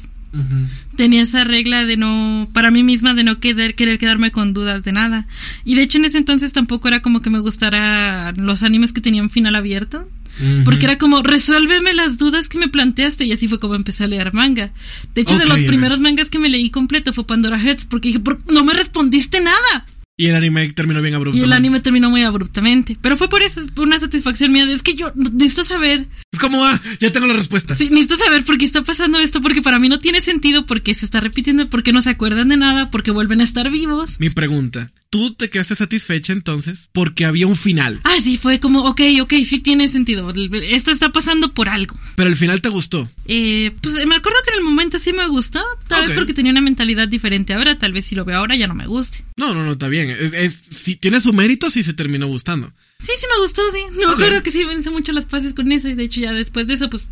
[0.97, 4.83] Tenía esa regla de no, para mí misma, de no querer, querer quedarme con dudas
[4.85, 5.27] de nada.
[5.65, 9.01] Y de hecho en ese entonces tampoco era como que me gustara los animes que
[9.01, 10.09] tenían final abierto.
[10.65, 13.25] Porque era como, resuélveme las dudas que me planteaste.
[13.25, 14.71] Y así fue como empecé a leer manga.
[15.15, 17.87] De hecho, de los primeros mangas que me leí completo fue Pandora Heads.
[17.87, 19.87] Porque dije, "¿Por- no me respondiste nada.
[20.19, 21.47] Y el anime terminó bien Y abruptamente.
[21.47, 22.97] el anime terminó muy abruptamente.
[23.03, 24.65] Pero fue por eso, es por una satisfacción mía.
[24.65, 26.09] de, Es que yo necesito saber.
[26.33, 27.77] Es como, ah, ya tengo la respuesta.
[27.77, 29.43] Sí, necesito saber por qué está pasando esto.
[29.43, 30.65] Porque para mí no tiene sentido.
[30.65, 31.69] Porque se está repitiendo.
[31.69, 32.91] Porque no se acuerdan de nada.
[32.91, 34.19] Porque vuelven a estar vivos.
[34.19, 36.89] Mi pregunta, ¿tú te quedaste satisfecha entonces?
[36.93, 40.33] Porque había un final, Ah, sí, fue como, ok, ok, sí tiene sentido.
[40.63, 41.95] Esto está pasando por algo.
[42.17, 43.07] pero el final te gustó.
[43.27, 45.61] Eh, pues me acuerdo que en el momento sí me gustó.
[45.89, 47.77] Tal vez porque tenía una mentalidad diferente ahora.
[47.79, 49.25] Tal vez si lo veo ahora ya no me guste.
[49.37, 50.06] No, no, no, está bien.
[50.11, 52.73] Es, es- si tiene su mérito, sí se terminó gustando.
[53.01, 53.79] Sí, sí me gustó, sí.
[54.01, 55.89] No me acuerdo que sí pensé mucho las pases con eso.
[55.89, 57.03] Y de hecho ya después de eso, pues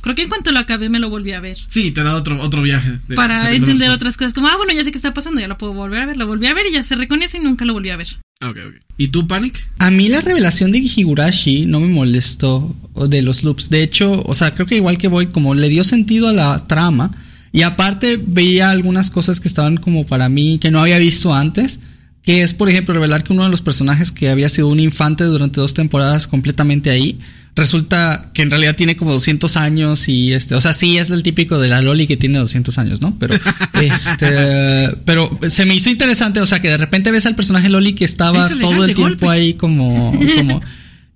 [0.00, 1.58] creo que en cuanto lo acabé me lo volví a ver.
[1.68, 2.98] Sí, te da otro, otro viaje.
[3.08, 4.34] de- para entender otras cosas.
[4.34, 6.16] Como, ah, bueno, ya sé qué está pasando, ya lo puedo volver a ver.
[6.16, 8.06] Lo volví a ver y ya se reconoce y nunca lo volví a ver.
[8.06, 8.20] cosas.
[8.40, 8.74] Ok, ok.
[8.96, 9.68] ¿Y tú, Panic?
[9.78, 13.68] A mí la revelación de Higurashi no me molestó o de los loops.
[13.70, 16.66] De hecho, o sea, creo que igual que voy, como le dio sentido a la
[16.66, 17.10] trama.
[17.50, 21.78] Y aparte veía algunas cosas que estaban como para mí que no había visto antes.
[22.28, 25.24] Que es, por ejemplo, revelar que uno de los personajes que había sido un infante
[25.24, 27.18] durante dos temporadas completamente ahí.
[27.56, 31.22] Resulta que en realidad tiene como 200 años y este, o sea, sí es el
[31.22, 33.18] típico de la Loli que tiene 200 años, ¿no?
[33.18, 33.34] Pero,
[33.80, 37.94] este, pero se me hizo interesante, o sea, que de repente ves al personaje Loli
[37.94, 40.60] que estaba todo el tiempo ahí como, como,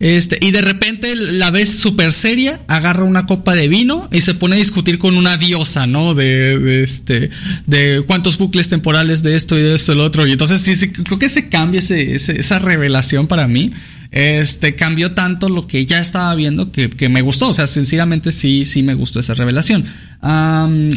[0.05, 4.35] este, y de repente la ves súper seria, agarra una copa de vino y se
[4.35, 6.15] pone a discutir con una diosa, ¿no?
[6.15, 7.31] De, de este,
[7.67, 10.27] de cuántos bucles temporales de esto y de esto y lo otro.
[10.27, 13.71] Y entonces sí, sí, creo que ese cambio, ese, ese- esa revelación para mí,
[14.11, 17.49] este, cambió tanto lo que ya estaba viendo que, que me gustó.
[17.51, 19.85] O sea, sinceramente sí, sí me gustó esa revelación.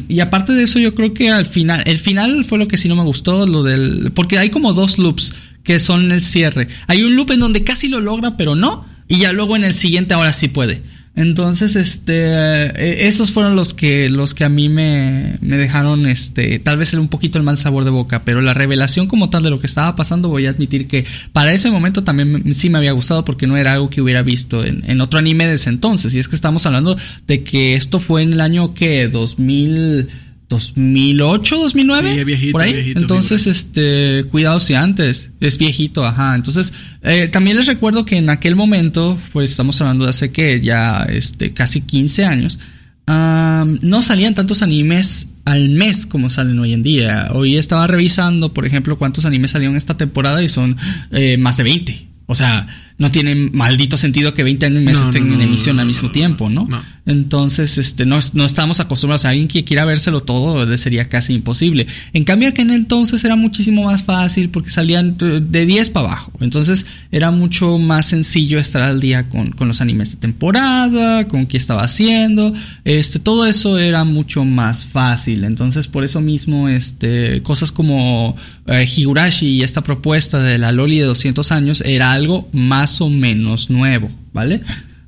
[0.08, 2.88] Y aparte de eso, yo creo que al final, el final fue lo que sí
[2.88, 6.68] no me gustó, lo del, porque hay como dos loops que son el cierre.
[6.88, 8.86] Hay un loop en donde casi lo logra, pero no.
[9.08, 10.82] Y ya luego en el siguiente ahora sí puede.
[11.18, 16.60] Entonces, este, eh, esos fueron los que, los que a mí me, me dejaron, este,
[16.60, 19.50] tal vez un poquito el mal sabor de boca, pero la revelación como tal de
[19.50, 22.92] lo que estaba pasando, voy a admitir que para ese momento también sí me había
[22.92, 26.14] gustado porque no era algo que hubiera visto en, en otro anime de ese entonces.
[26.14, 30.10] Y es que estamos hablando de que esto fue en el año que 2000,
[30.50, 32.74] 2008, 2009, Sí, viejito, por ahí.
[32.74, 36.36] viejito, Entonces, este, cuidado si antes es viejito, ajá.
[36.36, 40.62] Entonces, eh, también les recuerdo que en aquel momento, pues estamos hablando de hace que
[40.62, 42.60] ya, este, casi 15 años,
[43.08, 47.30] am, no salían tantos animes al mes como salen hoy en día.
[47.32, 50.76] Hoy estaba revisando, por ejemplo, cuántos animes salieron esta temporada y son
[51.12, 52.08] eh, más de 20.
[52.28, 55.88] O sea, no tiene maldito sentido que 20 animes No, estén no, en emisión al
[55.88, 56.68] mismo tiempo, ¿no?
[57.06, 61.88] Entonces, este, no, no estamos acostumbrados a alguien que quiera vérselo todo, sería casi imposible.
[62.14, 65.90] En cambio, que en el entonces era muchísimo más fácil porque salían eh, de 10
[65.90, 66.32] para abajo.
[66.40, 71.48] Entonces, era mucho más sencillo estar al día con, con los animes de temporada, con
[71.48, 72.54] qué estaba haciendo.
[72.84, 75.46] Este, todo eso era mucho más fácil.
[75.46, 78.36] Entonces, por eso mismo, este, cosas como
[78.68, 83.10] eh, Higurashi y esta propuesta de la Loli de 200 años era algo más o
[83.10, 84.62] menos nuevo, ¿vale?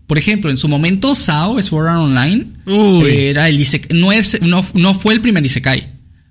[0.08, 3.10] Por ejemplo, en su momento, SAO, Sword Art Online, Uy.
[3.10, 5.88] era el Isek- no, es- no, no fue el primer Isekai,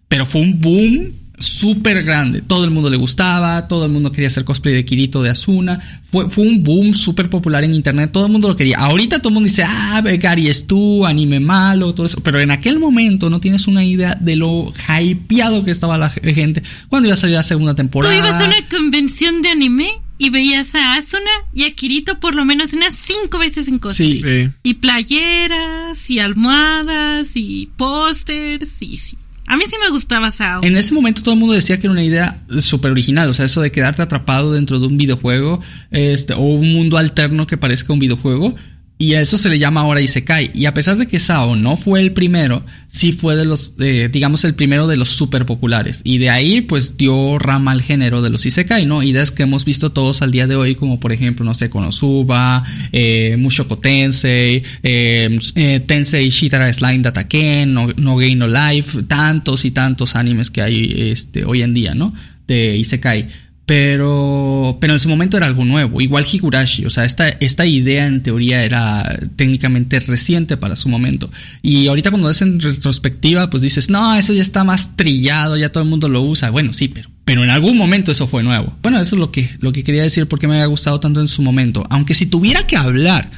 [0.09, 2.41] pero fue un boom súper grande.
[2.41, 5.79] Todo el mundo le gustaba, todo el mundo quería hacer cosplay de Kirito, de Asuna.
[6.11, 8.79] Fue, fue un boom súper popular en internet, todo el mundo lo quería.
[8.79, 12.21] Ahorita todo el mundo dice, ah, Gary es tú, anime malo, todo eso.
[12.23, 16.63] Pero en aquel momento no tienes una idea de lo hypeado que estaba la gente
[16.89, 18.17] cuando iba a salir la segunda Tú temporada.
[18.17, 22.45] ibas a una convención de anime y veías a Asuna y a Kirito por lo
[22.45, 24.21] menos unas cinco veces en cosplay.
[24.21, 24.23] Sí.
[24.23, 24.51] Sí.
[24.63, 29.19] Y playeras, y almohadas, y pósters, y sí.
[29.49, 30.61] A mí sí me gustaba Sao.
[30.65, 33.45] En ese momento todo el mundo decía que era una idea súper original, o sea,
[33.45, 35.61] eso de quedarte atrapado dentro de un videojuego,
[35.93, 38.57] este, o un mundo alterno que parezca un videojuego,
[38.99, 40.53] y a eso se le llama ahora Isekai.
[40.55, 44.09] Y a pesar de que Sao no fue el primero, sí fue de los, eh,
[44.11, 46.01] digamos, el primero de los super populares.
[46.03, 49.03] Y de ahí, pues, dio rama al género de los Isekai, ¿no?
[49.03, 52.65] Ideas que hemos visto todos al día de hoy, como por ejemplo, no sé, Konosuba,
[52.91, 59.67] eh, Mushoku Tensei, eh, eh, Tensei Shitara Slime Dataken, no, no Game No Life, tantos
[59.67, 62.15] y tantos animes que hay este, hoy en día, ¿no?
[62.47, 63.29] De Isekai.
[63.67, 68.07] Pero, pero en su momento era algo nuevo, igual Higurashi, o sea, esta, esta idea
[68.07, 71.33] en teoría era técnicamente reciente para su momento.
[71.63, 75.73] Y ahorita cuando ves en retrospectiva, pues dices, no, eso ya está más trillado, ya
[75.73, 76.51] todo el mundo lo usa.
[76.51, 78.73] Bueno, sí, pero, pero en algún momento eso fue nuevo.
[78.83, 81.27] Bueno, eso es lo que, lo que quería decir porque me había gustado tanto en
[81.27, 81.83] su momento.
[81.91, 83.29] Aunque si tuviera que hablar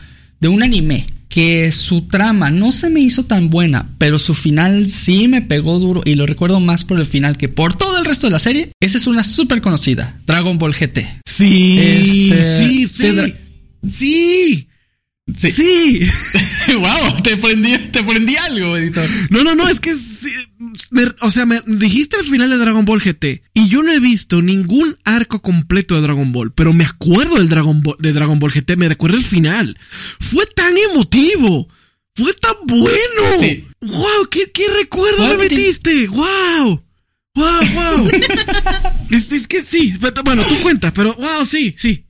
[0.41, 4.91] de un anime que su trama no se me hizo tan buena, pero su final
[4.91, 8.05] sí me pegó duro y lo recuerdo más por el final que por todo el
[8.05, 8.71] resto de la serie.
[8.81, 11.07] Esa es una súper conocida, Dragon Ball GT.
[11.27, 13.35] Sí, Este, sí, sí.
[13.88, 14.67] Sí.
[15.37, 15.53] Sí.
[15.53, 16.01] Sí.
[16.75, 19.07] wow, te prendí, te prendí algo, editor.
[19.31, 20.31] No, no, no, es que sí,
[20.91, 24.01] me- o sea, me dijiste el final de Dragon Ball GT y yo no he
[24.01, 28.38] visto ningún arco completo de Dragon Ball, pero me acuerdo del Dragon Ball, de Dragon
[28.38, 29.79] Ball GT, me recuerdo el final.
[30.19, 31.69] Fue tan emotivo,
[32.14, 33.38] fue tan bueno.
[33.41, 33.67] Sí.
[33.81, 36.09] Wow, qué, qué recuerdo Wow, me metiste.
[36.09, 36.83] Wow.
[37.35, 38.11] Wow, wow.
[39.11, 42.05] es, es que sí, bueno, tú cuenta, pero wow, sí, sí.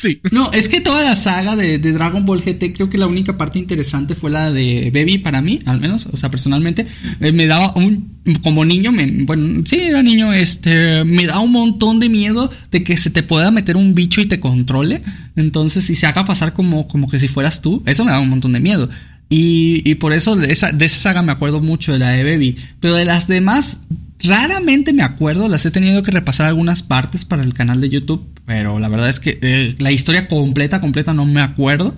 [0.00, 0.20] Sí.
[0.30, 3.58] No, es que toda la saga de, Dragon Ball GT, creo que la única parte
[3.58, 6.86] interesante fue la de Baby para mí, al menos, o sea, personalmente,
[7.20, 11.52] eh, me daba un, como niño, me, bueno, sí, era niño, este, me da un
[11.52, 15.02] montón de miedo de que se te pueda meter un bicho y te controle,
[15.36, 18.28] entonces, y se haga pasar como, como que si fueras tú, eso me da un
[18.28, 18.88] montón de miedo.
[19.30, 22.24] Y, y por eso de esa, de esa saga me acuerdo mucho de la de
[22.24, 22.56] Baby.
[22.80, 23.82] Pero de las demás,
[24.22, 25.48] raramente me acuerdo.
[25.48, 28.26] Las he tenido que repasar algunas partes para el canal de YouTube.
[28.46, 31.94] Pero la verdad es que eh, la historia completa, completa no me acuerdo.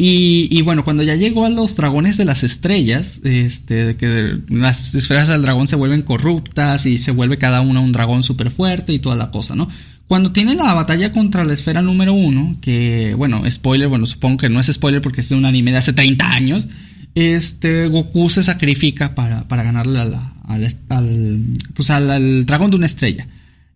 [0.00, 5.26] Y, bueno, cuando ya llegó a los dragones de las estrellas, este, que las esferas
[5.26, 9.00] del dragón se vuelven corruptas y se vuelve cada una un dragón súper fuerte y
[9.00, 9.68] toda la cosa, ¿no?
[10.06, 14.48] Cuando tiene la batalla contra la esfera número uno, que, bueno, spoiler, bueno, supongo que
[14.48, 16.68] no es spoiler porque es de un anime de hace 30 años,
[17.16, 21.40] este, Goku se sacrifica para, para ganarle a la- al, al,
[21.74, 23.26] pues al, al dragón de una estrella.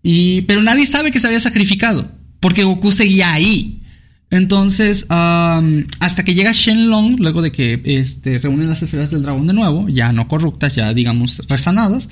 [0.03, 3.79] Y, pero nadie sabe que se había sacrificado, porque Goku seguía ahí.
[4.31, 9.47] Entonces, am, hasta que llega Shenlong, luego de que este, reúnen las esferas del dragón
[9.47, 12.09] de nuevo, ya no corruptas, ya digamos resanadas.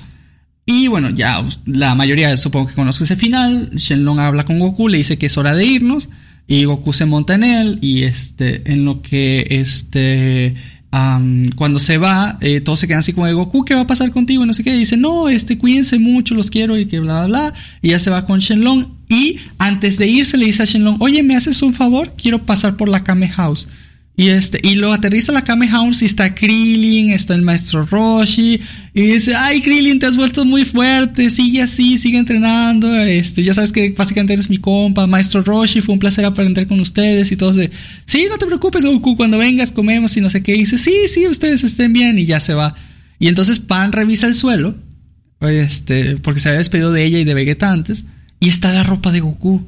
[0.67, 3.71] Y bueno, ya la mayoría supongo que conoce ese final.
[3.71, 6.09] Shenlong habla con Goku, le dice que es hora de irnos.
[6.47, 7.79] Y Goku se monta en él.
[7.81, 10.53] Y este, en lo que este.
[10.91, 13.87] Am, cuando se va, eh, todos se quedan así como de Goku, ¿qué va a
[13.87, 14.43] pasar contigo?
[14.43, 14.75] Y no sé qué.
[14.75, 17.53] Y dice, no, este, cuídense mucho, los quiero y que bla, bla, bla.
[17.81, 18.85] Y ya se va con Shenlong.
[19.09, 22.13] Y antes de irse le dice a Shenlong, oye, ¿me haces un favor?
[22.15, 23.67] Quiero pasar por la Kame House.
[24.17, 28.59] Y este, y lo aterriza la Kame House y está Krillin, está el maestro Roshi,
[28.93, 33.53] y dice, ay Krillin, te has vuelto muy fuerte, sigue así, sigue entrenando, este, ya
[33.53, 37.37] sabes que básicamente eres mi compa, maestro Roshi, fue un placer aprender con ustedes y
[37.37, 37.71] todos de,
[38.05, 40.93] sí, no te preocupes Goku, cuando vengas comemos y no sé qué, y dice, sí,
[41.07, 42.75] sí, ustedes estén bien, y ya se va.
[43.17, 44.75] Y entonces Pan revisa el suelo,
[45.39, 48.03] este, porque se había despedido de ella y de Vegeta antes,
[48.41, 49.67] y está la ropa de Goku.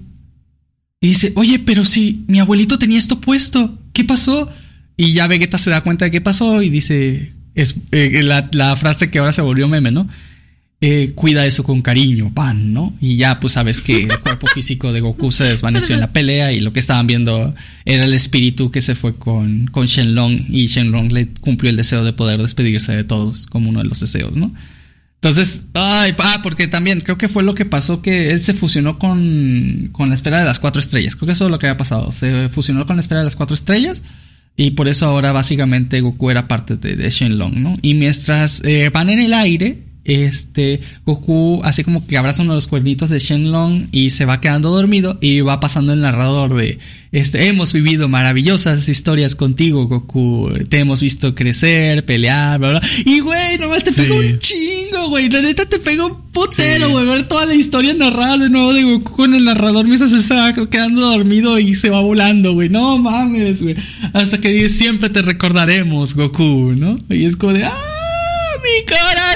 [1.00, 4.52] Y dice, oye, pero si mi abuelito tenía esto puesto, ¿qué pasó?
[4.98, 8.76] Y ya Vegeta se da cuenta de qué pasó y dice, es eh, la, la
[8.76, 10.08] frase que ahora se volvió meme, ¿no?
[10.86, 12.94] Eh, cuida eso con cariño, pan, ¿no?
[13.00, 16.52] Y ya pues sabes que el cuerpo físico de Goku se desvaneció en la pelea
[16.52, 20.68] y lo que estaban viendo era el espíritu que se fue con, con Shenlong y
[20.68, 24.36] Shenlong le cumplió el deseo de poder despedirse de todos como uno de los deseos,
[24.36, 24.54] ¿no?
[25.24, 29.00] Entonces, ay, ah, porque también creo que fue lo que pasó que él se fusionó
[29.00, 31.16] con, con la esfera de las cuatro estrellas.
[31.16, 32.12] Creo que eso es lo que había pasado.
[32.12, 34.02] Se fusionó con la esfera de las cuatro estrellas.
[34.58, 37.78] Y por eso ahora básicamente Goku era parte de, Shenlong, ¿no?
[37.82, 42.58] Y mientras eh, van en el aire, este, Goku así como que abraza uno de
[42.58, 46.80] los cuernitos de Shenlong y se va quedando dormido y va pasando el narrador de,
[47.12, 52.82] este, hemos vivido maravillosas historias contigo, Goku, te hemos visto crecer, pelear, bla, bla.
[53.06, 54.02] Y güey, nomás te Sí.
[54.10, 56.92] un chingo, güey, la neta te pegó un putero, Sí.
[56.92, 60.18] güey, ver toda la historia narrada de nuevo de Goku con el narrador mientras se
[60.18, 63.76] está quedando dormido y se va volando, güey, no mames, güey,
[64.14, 67.00] hasta que dice, siempre te recordaremos, Goku, ¿no?
[67.10, 67.78] Y es como de, ¡ah,
[68.64, 68.86] mi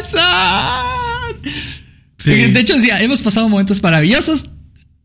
[0.01, 1.41] corazón!
[2.17, 2.31] Sí.
[2.31, 4.49] De hecho, sí, hemos pasado momentos maravillosos.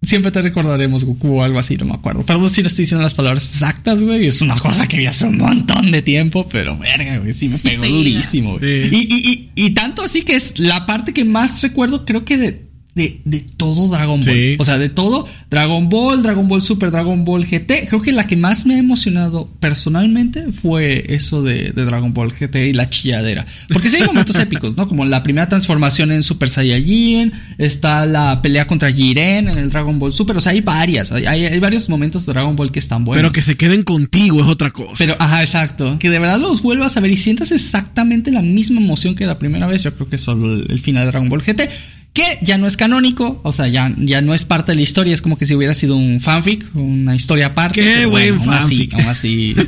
[0.04, 2.26] Siempre te recordaremos Goku o algo así, no me acuerdo.
[2.26, 4.26] Perdón si no estoy diciendo las palabras exactas, güey.
[4.26, 7.56] Es una cosa que vi hace un montón de tiempo, pero verga, güey, sí me
[7.56, 8.58] Sí pegó durísimo.
[8.58, 8.90] güey.
[8.90, 8.96] Sí.
[9.08, 12.36] Y, y, y, y tanto así que es la parte que más recuerdo, creo que
[12.36, 14.34] de, de, de todo Dragon Ball.
[14.34, 14.56] Sí.
[14.58, 17.88] O sea, de todo Dragon Ball, Dragon Ball Super, Dragon Ball GT.
[17.88, 22.32] Creo que la que más me ha emocionado personalmente fue eso de, de Dragon Ball
[22.32, 23.46] GT y la chilladera.
[23.72, 24.88] Porque sí hay momentos épicos, ¿no?
[24.88, 29.98] Como la primera transformación en Super Saiyajin, está la pelea contra Jiren en el Dragon
[29.98, 30.36] Ball Super.
[30.36, 33.22] O sea, hay varias, hay, hay, hay varios momentos de Dragon Ball que están buenos.
[33.22, 34.96] Pero que se queden contigo es otra cosa.
[34.98, 35.98] Pero, ajá, exacto.
[35.98, 39.38] Que de verdad los vuelvas a ver y sientas exactamente la misma emoción que la
[39.38, 39.82] primera vez.
[39.82, 41.70] Yo creo que solo el, el final de Dragon Ball GT.
[42.12, 45.14] Que ya no es canónico, o sea, ya, ya no es parte de la historia.
[45.14, 47.80] Es como que si hubiera sido un fanfic, una historia aparte.
[47.80, 48.94] Qué buen aún así- fanfic.
[48.94, 49.56] Aún así.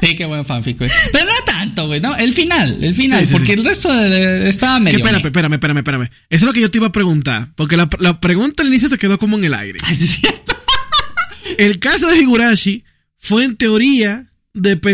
[0.00, 0.88] Sí, qué buen fanfic, güey.
[1.10, 2.14] Pero no tanto, güey, ¿no?
[2.14, 3.52] El final, el final, Sí, sí, porque sí.
[3.54, 4.98] el resto de, de- estaba Que medio.
[4.98, 5.26] espérame, meh.
[5.28, 6.02] espérame, espérame, espérame.
[6.04, 7.48] Eso es lo que yo te iba a preguntar.
[7.56, 9.80] Porque la, la pregunta al inicio se quedó como en el aire.
[9.88, 10.56] Sí, es cierto.
[11.58, 12.84] El caso de Higurashi
[13.18, 14.26] fue en teoría.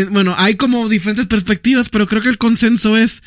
[0.09, 3.21] bueno, hay como diferentes perspectivas, pero creo que el consenso es.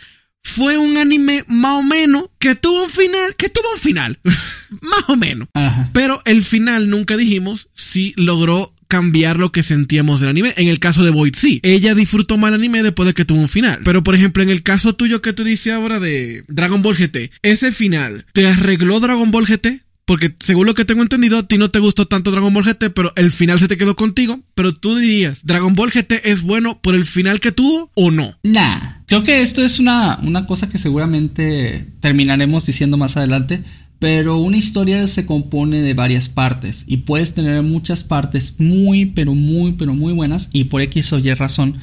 [0.48, 3.36] Fue un anime más o menos que tuvo un final.
[3.36, 4.18] Que tuvo un final.
[4.80, 5.48] más o menos.
[5.54, 5.90] Ajá.
[5.92, 10.54] Pero el final nunca dijimos si logró cambiar lo que sentíamos del anime.
[10.56, 11.60] En el caso de Void, sí.
[11.62, 13.80] Ella disfrutó el anime después de que tuvo un final.
[13.84, 17.30] Pero, por ejemplo, en el caso tuyo que tú dices ahora de Dragon Ball GT,
[17.42, 19.82] ese final, ¿te arregló Dragon Ball GT?
[20.08, 22.94] Porque según lo que tengo entendido, a ti no te gustó tanto Dragon Ball GT,
[22.94, 24.40] pero el final se te quedó contigo.
[24.54, 28.34] Pero tú dirías, ¿Dragon Ball GT es bueno por el final que tuvo o no?
[28.42, 33.62] Nah, creo que esto es una, una cosa que seguramente terminaremos diciendo más adelante,
[33.98, 39.34] pero una historia se compone de varias partes y puedes tener muchas partes muy, pero
[39.34, 41.76] muy, pero muy buenas y por X o Y razón.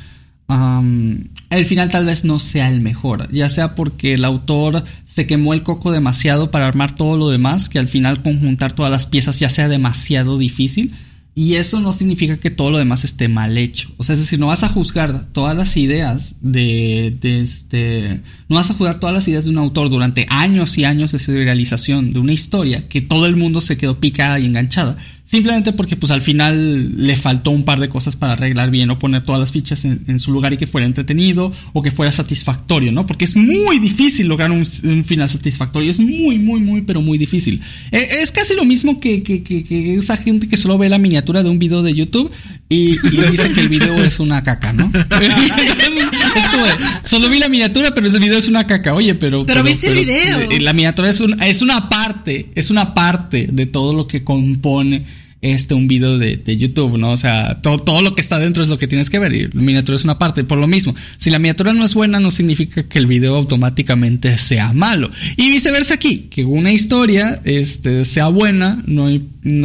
[0.47, 5.53] El final tal vez no sea el mejor, ya sea porque el autor se quemó
[5.53, 9.39] el coco demasiado para armar todo lo demás, que al final conjuntar todas las piezas
[9.39, 10.93] ya sea demasiado difícil,
[11.37, 13.91] y eso no significa que todo lo demás esté mal hecho.
[13.97, 18.21] O sea, es decir, no vas a juzgar todas las ideas de, este.
[18.47, 21.19] No vas a juzgar todas las ideas de un autor durante años y años de
[21.19, 24.95] serialización de una historia que todo el mundo se quedó picada y enganchada.
[25.27, 28.99] Simplemente porque, pues al final le faltó un par de cosas para arreglar bien o
[28.99, 32.11] poner todas las fichas en, en su lugar y que fuera entretenido o que fuera
[32.11, 33.07] satisfactorio, ¿no?
[33.07, 35.89] Porque es muy difícil lograr un, un final satisfactorio.
[35.89, 37.59] Es muy, muy, muy, pero muy difícil.
[37.91, 40.99] Eh, es casi lo mismo que, que, que- que esa gente que solo ve la
[40.99, 42.31] miniatura de un video de YouTube
[42.69, 44.91] y, y dice que el video es una caca, ¿no?
[46.35, 46.65] es como
[47.03, 48.93] solo vi la miniatura, pero ese video es una caca.
[48.93, 49.45] Oye, pero.
[49.45, 50.39] Pero viste el video.
[50.51, 54.23] eh, La miniatura es, un- es una parte, es una parte de todo lo que
[54.23, 55.05] compone
[55.41, 57.11] este un video de, de YouTube, ¿no?
[57.11, 59.43] O sea, todo, todo lo que está dentro es lo que tienes que ver y
[59.43, 60.43] la miniatura es una parte.
[60.43, 64.35] Por lo mismo, si la miniatura no es buena, no significa que el video automáticamente
[64.39, 65.11] sea malo.
[65.37, 69.07] Y viceversa aquí, que una historia este, sea buena, no,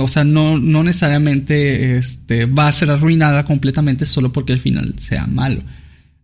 [0.05, 4.95] o sea, no, no necesariamente este, va a ser arruinada completamente solo porque el final
[4.99, 5.63] sea malo.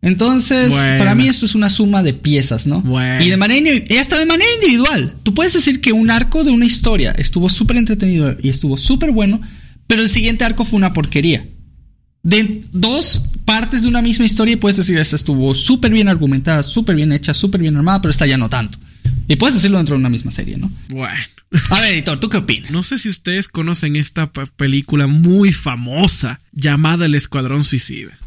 [0.06, 0.98] Entonces, Bueno.
[0.98, 2.80] para mí esto es una suma de piezas, ¿no?
[2.82, 3.24] Bueno.
[3.24, 5.16] Y de manera y hasta de manera individual.
[5.24, 9.10] Tú puedes decir que un arco de una historia estuvo súper entretenido y estuvo súper
[9.10, 9.40] bueno,
[9.88, 11.44] pero el siguiente arco fue una porquería.
[12.22, 16.62] De dos partes de una misma historia y puedes decir, esta estuvo súper bien argumentada,
[16.62, 18.78] súper bien hecha, súper bien armada, pero esta ya no tanto.
[19.28, 20.70] Y puedes decirlo dentro de una misma serie, ¿no?
[20.88, 21.14] Bueno.
[21.70, 22.70] A ver, editor, ¿tú qué opinas?
[22.72, 28.18] No sé si ustedes conocen esta pe- película muy famosa llamada El Escuadrón Suicida.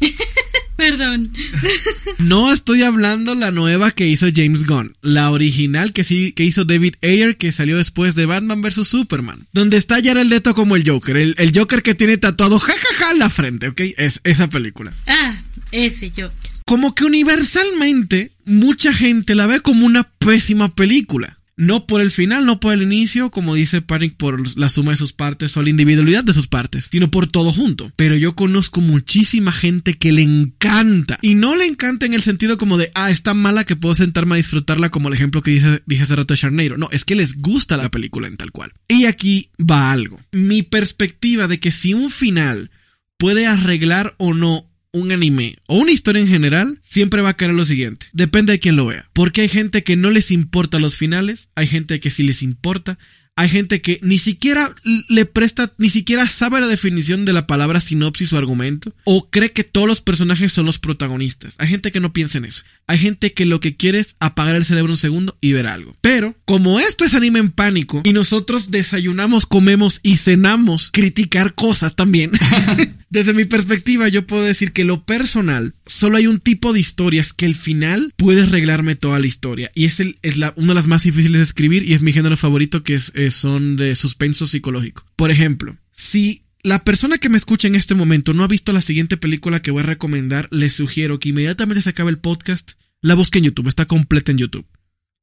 [0.80, 1.30] Perdón.
[2.20, 6.64] No estoy hablando la nueva que hizo James Gunn, la original que sí que hizo
[6.64, 10.88] David Ayer que salió después de Batman vs Superman, donde está Jared Leto como el
[10.88, 13.80] Joker, el, el Joker que tiene tatuado jajaja en la frente, ¿ok?
[13.98, 14.94] Es esa película.
[15.06, 15.38] Ah,
[15.70, 16.30] ese Joker.
[16.64, 21.39] Como que universalmente mucha gente la ve como una pésima película.
[21.60, 24.96] No por el final, no por el inicio, como dice Panic, por la suma de
[24.96, 27.92] sus partes o la individualidad de sus partes, sino por todo junto.
[27.96, 31.18] Pero yo conozco muchísima gente que le encanta.
[31.20, 33.94] Y no le encanta en el sentido como de, ah, es tan mala que puedo
[33.94, 36.78] sentarme a disfrutarla como el ejemplo que dije, dije hace rato de Sharknado.
[36.78, 38.72] No, es que les gusta la película en tal cual.
[38.88, 40.18] Y aquí va algo.
[40.32, 42.70] Mi perspectiva de que si un final
[43.18, 47.52] puede arreglar o no un anime o una historia en general, siempre va a caer
[47.52, 48.06] lo siguiente.
[48.12, 49.08] Depende de quién lo vea.
[49.12, 52.98] Porque hay gente que no les importa los finales, hay gente que sí les importa,
[53.40, 54.74] hay gente que ni siquiera
[55.08, 59.52] le presta, ni siquiera sabe la definición de la palabra sinopsis o argumento, o cree
[59.52, 61.54] que todos los personajes son los protagonistas.
[61.56, 62.64] Hay gente que no piensa en eso.
[62.86, 65.96] Hay gente que lo que quiere es apagar el cerebro un segundo y ver algo.
[66.02, 71.96] Pero, como esto es anime en pánico, y nosotros desayunamos, comemos y cenamos criticar cosas
[71.96, 72.32] también,
[73.10, 77.32] Desde mi perspectiva, yo puedo decir que lo personal, solo hay un tipo de historias
[77.32, 79.72] que el final puede arreglarme toda la historia.
[79.74, 82.12] Y es, el, es la, una de las más difíciles de escribir y es mi
[82.12, 85.04] género favorito que es, son de suspenso psicológico.
[85.16, 88.80] Por ejemplo, si la persona que me escucha en este momento no ha visto la
[88.80, 93.14] siguiente película que voy a recomendar, les sugiero que inmediatamente se acabe el podcast, la
[93.14, 94.66] busque en YouTube, está completa en YouTube.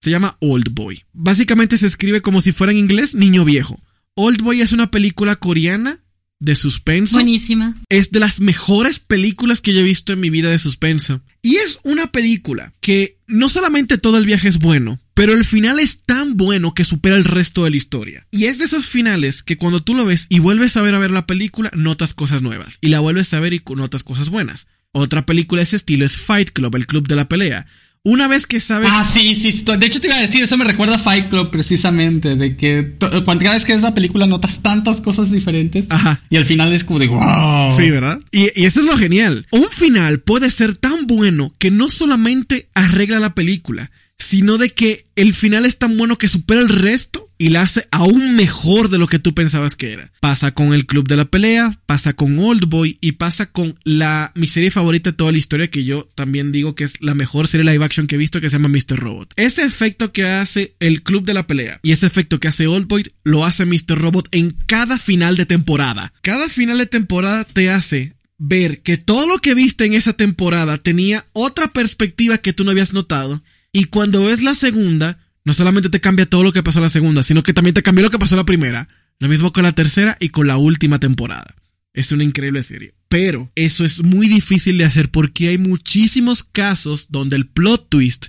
[0.02, 1.04] Se llama Old Boy.
[1.14, 3.80] Básicamente se escribe como si fuera en inglés niño viejo.
[4.14, 6.02] Old Boy es una película coreana
[6.40, 7.16] de suspenso.
[7.16, 7.76] Buenísima.
[7.90, 11.22] Es de las mejores películas que yo he visto en mi vida de suspenso.
[11.42, 15.80] Y es una película que no solamente todo el viaje es bueno, pero el final
[15.80, 18.28] es tan bueno que supera el resto de la historia.
[18.32, 21.00] Y es de esos finales que cuando tú lo ves y vuelves a ver a
[21.00, 22.78] ver la película, notas cosas nuevas.
[22.82, 24.68] Y la vuelves a ver y notas cosas buenas.
[24.92, 27.66] Otra película de ese estilo es Fight Club, el club de la pelea.
[28.08, 28.88] Una vez que sabes.
[28.90, 29.66] Ah, sí, sí.
[29.66, 32.38] De hecho, te iba a decir, eso me recuerda a Fight Club precisamente.
[32.38, 35.88] De que cada vez que ves la película notas tantas cosas diferentes.
[35.90, 36.24] Ajá.
[36.30, 37.70] Y al final es como de wow.
[37.76, 38.22] Sí, ¿verdad?
[38.32, 39.46] Y, y eso es lo genial.
[39.52, 45.06] Un final puede ser tan bueno que no solamente arregla la película, sino de que
[45.18, 48.98] el final es tan bueno que supera el resto y la hace aún mejor de
[48.98, 50.12] lo que tú pensabas que era.
[50.20, 54.32] Pasa con el Club de la Pelea, pasa con Old Boy y pasa con la
[54.36, 57.48] mi serie favorita de toda la historia que yo también digo que es la mejor
[57.48, 58.98] serie live action que he visto que se llama Mr.
[58.98, 59.34] Robot.
[59.36, 62.88] Ese efecto que hace el Club de la Pelea y ese efecto que hace Old
[62.88, 63.98] Boy lo hace Mr.
[63.98, 66.14] Robot en cada final de temporada.
[66.22, 70.78] Cada final de temporada te hace ver que todo lo que viste en esa temporada
[70.78, 75.90] tenía otra perspectiva que tú no habías notado y cuando ves la segunda, no solamente
[75.90, 78.12] te cambia todo lo que pasó en la segunda, sino que también te cambió lo
[78.12, 78.90] que pasó en la primera.
[79.18, 81.56] Lo mismo con la tercera y con la última temporada.
[81.94, 82.96] Es una increíble serie.
[83.08, 88.26] Pero eso es muy difícil de hacer porque hay muchísimos casos donde el plot twist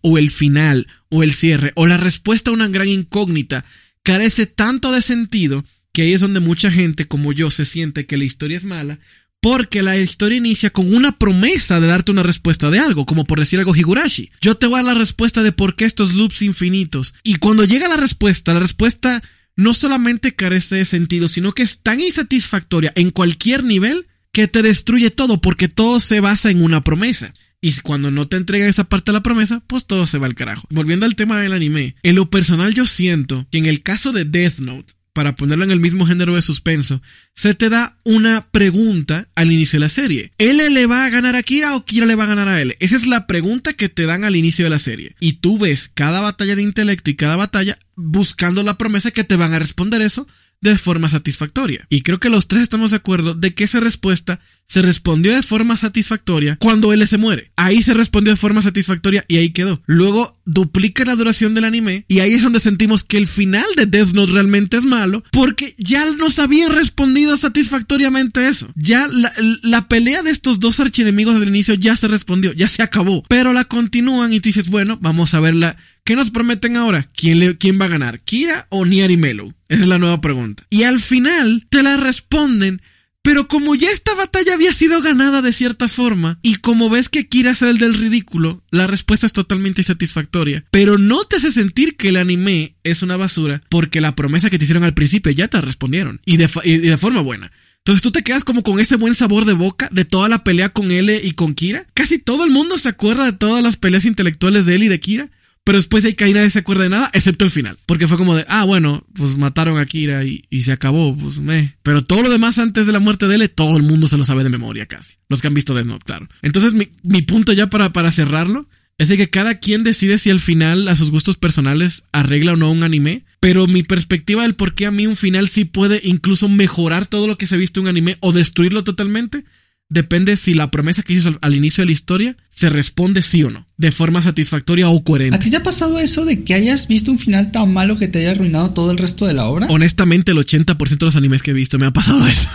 [0.00, 3.64] o el final o el cierre o la respuesta a una gran incógnita
[4.04, 8.16] carece tanto de sentido que ahí es donde mucha gente como yo se siente que
[8.16, 9.00] la historia es mala
[9.40, 13.38] porque la historia inicia con una promesa de darte una respuesta de algo, como por
[13.40, 14.30] decir algo Higurashi.
[14.40, 17.14] Yo te voy a dar la respuesta de por qué estos loops infinitos.
[17.22, 19.22] Y cuando llega la respuesta, la respuesta
[19.56, 24.62] no solamente carece de sentido, sino que es tan insatisfactoria en cualquier nivel que te
[24.62, 27.32] destruye todo, porque todo se basa en una promesa.
[27.62, 30.34] Y cuando no te entregan esa parte de la promesa, pues todo se va al
[30.34, 30.66] carajo.
[30.70, 34.24] Volviendo al tema del anime, en lo personal yo siento que en el caso de
[34.24, 37.02] Death Note, para ponerlo en el mismo género de suspenso,
[37.34, 40.32] se te da una pregunta al inicio de la serie.
[40.38, 42.76] ¿L le va a ganar a Kira o Kira le va a ganar a L?
[42.80, 45.16] Esa es la pregunta que te dan al inicio de la serie.
[45.20, 49.36] Y tú ves cada batalla de intelecto y cada batalla buscando la promesa que te
[49.36, 50.26] van a responder eso
[50.60, 51.86] de forma satisfactoria.
[51.88, 54.40] Y creo que los tres estamos de acuerdo de que esa respuesta
[54.70, 57.50] se respondió de forma satisfactoria cuando él se muere.
[57.56, 59.82] Ahí se respondió de forma satisfactoria y ahí quedó.
[59.86, 63.86] Luego duplica la duración del anime y ahí es donde sentimos que el final de
[63.86, 68.68] Death Note realmente es malo porque ya nos habían respondido satisfactoriamente eso.
[68.76, 73.24] Ya la, pelea de estos dos archienemigos del inicio ya se respondió, ya se acabó.
[73.28, 77.08] Pero la continúan y tú dices, bueno, vamos a verla ¿Qué nos prometen ahora?
[77.14, 78.20] ¿Quién, le, ¿Quién va a ganar?
[78.20, 79.54] ¿Kira o Niari Melo?
[79.68, 80.64] Esa es la nueva pregunta.
[80.70, 82.82] Y al final te la responden,
[83.22, 87.28] pero como ya esta batalla había sido ganada de cierta forma, y como ves que
[87.28, 90.64] Kira es el del ridículo, la respuesta es totalmente insatisfactoria.
[90.70, 94.58] Pero no te hace sentir que el anime es una basura, porque la promesa que
[94.58, 97.52] te hicieron al principio ya te respondieron, y de, y de forma buena.
[97.78, 100.68] Entonces tú te quedas como con ese buen sabor de boca de toda la pelea
[100.68, 101.86] con L y con Kira.
[101.94, 105.00] Casi todo el mundo se acuerda de todas las peleas intelectuales de él y de
[105.00, 105.30] Kira.
[105.70, 107.76] Pero después hay que nadie se acuerda de nada, excepto el final.
[107.86, 111.76] Porque fue como de, ah, bueno, pues mataron a Kira y, se acabó, pues me.
[111.84, 114.24] Pero todo lo demás antes de la muerte de él, todo el mundo se lo
[114.24, 115.18] sabe de memoria casi.
[115.28, 116.28] Los que han visto Death Note, claro.
[116.42, 118.68] Entonces, mi, mi punto ya para, para cerrarlo
[118.98, 122.56] es de que cada quien decide si al final, a sus gustos personales, arregla o
[122.56, 123.22] no un anime.
[123.38, 127.28] Pero mi perspectiva del por qué a mí un final sí puede incluso mejorar todo
[127.28, 129.44] lo que se ha visto en un anime o destruirlo totalmente
[129.90, 133.50] depende si la promesa que hizo al, inicio de la historia se responde sí o
[133.50, 135.36] no, de forma satisfactoria o coherente.
[135.36, 138.08] ¿A ti te ha pasado eso de que hayas visto un final tan malo que
[138.08, 139.66] te haya arruinado todo el resto de la obra?
[139.68, 142.48] Honestamente, el 80% de los animes que he visto me ha pasado eso.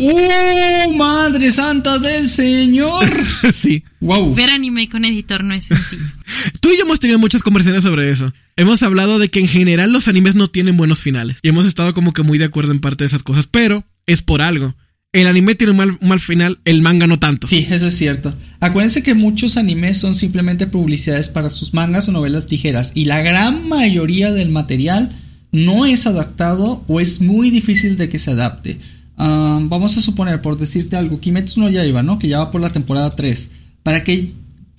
[0.00, 3.08] ¡Oh, madre santa del señor!
[3.52, 3.84] sí.
[4.00, 4.34] Wow.
[4.34, 6.04] Ver anime con editor no es sencillo.
[6.60, 8.32] Tú y yo hemos tenido muchas conversaciones sobre eso.
[8.56, 11.38] Hemos hablado de que en general los animes no tienen buenos finales.
[11.42, 14.22] Y hemos estado como que muy de acuerdo en parte de esas cosas, pero es
[14.22, 14.74] por algo.
[15.12, 17.48] El anime tiene un mal, final, el manga no tanto.
[17.48, 18.32] Sí, eso es cierto.
[18.60, 23.20] Acuérdense que muchos animes son simplemente publicidades para sus mangas o novelas ligeras y la
[23.20, 25.10] gran mayoría del material
[25.50, 28.78] no es adaptado o es muy difícil de que se adapte.
[29.16, 32.20] Ah, vamos a suponer, por decirte algo, Kimetsu no Yaiba, ¿no?
[32.20, 33.50] Que ya va por la temporada 3.
[33.82, 34.32] Para que,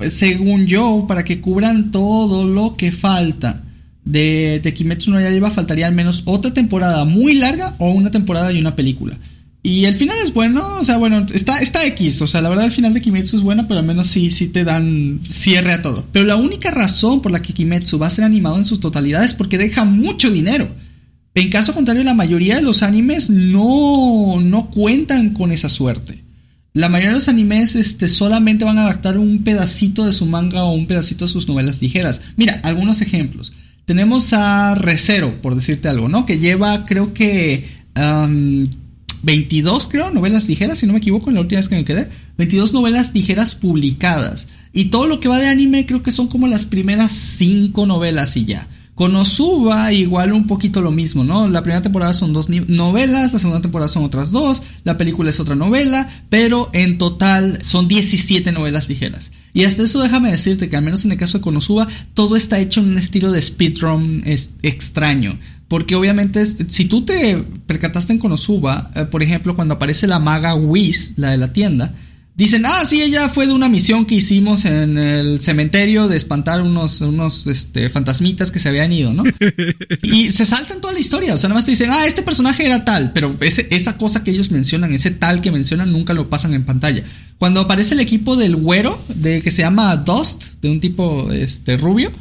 [0.09, 3.63] según yo, para que cubran todo lo que falta
[4.05, 8.53] de, de Kimetsu no Yaiba, faltaría al menos otra temporada muy larga o una temporada
[8.53, 9.19] y una película.
[9.63, 12.65] Y el final es bueno, o sea, bueno, está, está X, o sea, la verdad
[12.65, 15.83] el final de Kimetsu es bueno, pero al menos sí, sí te dan cierre a
[15.83, 16.07] todo.
[16.11, 19.23] Pero la única razón por la que Kimetsu va a ser animado en su totalidad
[19.23, 20.67] es porque deja mucho dinero.
[21.35, 26.23] En caso contrario, la mayoría de los animes no, no cuentan con esa suerte.
[26.73, 30.63] La mayoría de los animes este, solamente van a adaptar un pedacito de su manga
[30.63, 32.21] o un pedacito de sus novelas ligeras.
[32.35, 33.53] Mira, algunos ejemplos.
[33.85, 36.25] Tenemos a Recero, por decirte algo, ¿no?
[36.25, 37.67] Que lleva, creo que,
[39.23, 42.09] 22, creo, novelas ligeras, si no me equivoco, en la última vez que me quedé.
[42.37, 44.47] 22 novelas ligeras publicadas.
[44.73, 48.37] Y todo lo que va de anime creo que son como las primeras 5 novelas
[48.37, 48.67] y ya.
[48.95, 51.47] Con Osuba igual un poquito lo mismo, ¿no?
[51.47, 55.39] La primera temporada son dos novelas, la segunda temporada son otras dos, la película es
[55.39, 59.31] otra novela, pero en total son 17 novelas ligeras.
[59.53, 62.59] Y hasta eso déjame decirte que al menos en el caso de Konosuba, todo está
[62.59, 64.23] hecho en un estilo de speedrun
[64.61, 65.39] extraño.
[65.71, 70.53] Porque obviamente, si tú te percataste en Konosuba, eh, por ejemplo, cuando aparece la maga
[70.53, 71.95] Whis, la de la tienda,
[72.35, 76.61] dicen, ah, sí, ella fue de una misión que hicimos en el cementerio de espantar
[76.61, 79.23] unos, unos este, fantasmitas que se habían ido, ¿no?
[80.03, 82.65] y se saltan toda la historia, o sea, nada más te dicen, ah, este personaje
[82.65, 86.29] era tal, pero ese, esa cosa que ellos mencionan, ese tal que mencionan, nunca lo
[86.29, 87.05] pasan en pantalla.
[87.37, 91.77] Cuando aparece el equipo del güero, de que se llama Dust, de un tipo este,
[91.77, 92.11] rubio,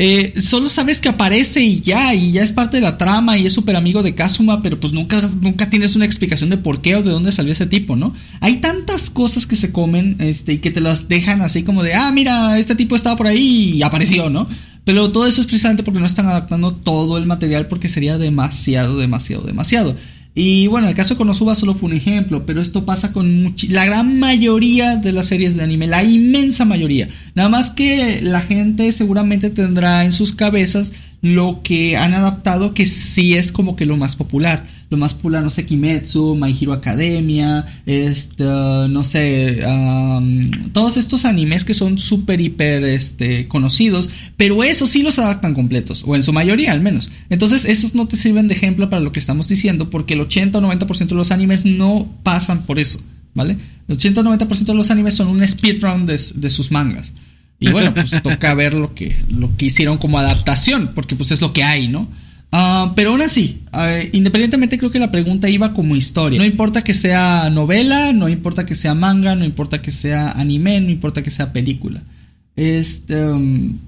[0.00, 3.46] eh, solo sabes que aparece y ya, y ya es parte de la trama y
[3.46, 6.94] es súper amigo de Kazuma, pero pues nunca, nunca tienes una explicación de por qué
[6.94, 8.14] o de dónde salió ese tipo, ¿no?
[8.40, 11.94] Hay tantas cosas que se comen, este, y que te las dejan así como de,
[11.94, 14.48] ah, mira, este tipo estaba por ahí y apareció, ¿no?
[14.84, 18.98] Pero todo eso es precisamente porque no están adaptando todo el material porque sería demasiado,
[18.98, 19.96] demasiado, demasiado.
[20.40, 23.84] Y bueno, el caso de Konosuba solo fue un ejemplo, pero esto pasa con la
[23.84, 27.08] gran mayoría de las series de anime, la inmensa mayoría.
[27.34, 32.86] Nada más que la gente seguramente tendrá en sus cabezas lo que han adaptado que
[32.86, 34.64] sí es como que lo más popular.
[34.90, 39.62] Lo más popular, no sé, Kimetsu, My Hero Academia, este, no sé,
[40.72, 44.08] todos estos animes que son súper, hiper, este, conocidos,
[44.38, 47.10] pero esos sí los adaptan completos, o en su mayoría al menos.
[47.28, 50.58] Entonces, esos no te sirven de ejemplo para lo que estamos diciendo, porque el 80
[50.58, 53.02] o 90% de los animes no pasan por eso,
[53.34, 53.58] ¿vale?
[53.88, 57.12] El 80 o 90% de los animes son un speedrun de, de sus mangas.
[57.60, 61.40] Y bueno, pues toca ver lo que, lo que hicieron como adaptación, porque pues es
[61.40, 62.08] lo que hay, ¿no?
[62.50, 63.62] Ah, pero aún así,
[64.12, 66.38] independientemente creo que la pregunta iba como historia.
[66.38, 70.80] No importa que sea novela, no importa que sea manga, no importa que sea anime,
[70.80, 72.02] no importa que sea película.
[72.56, 73.78] Este, um,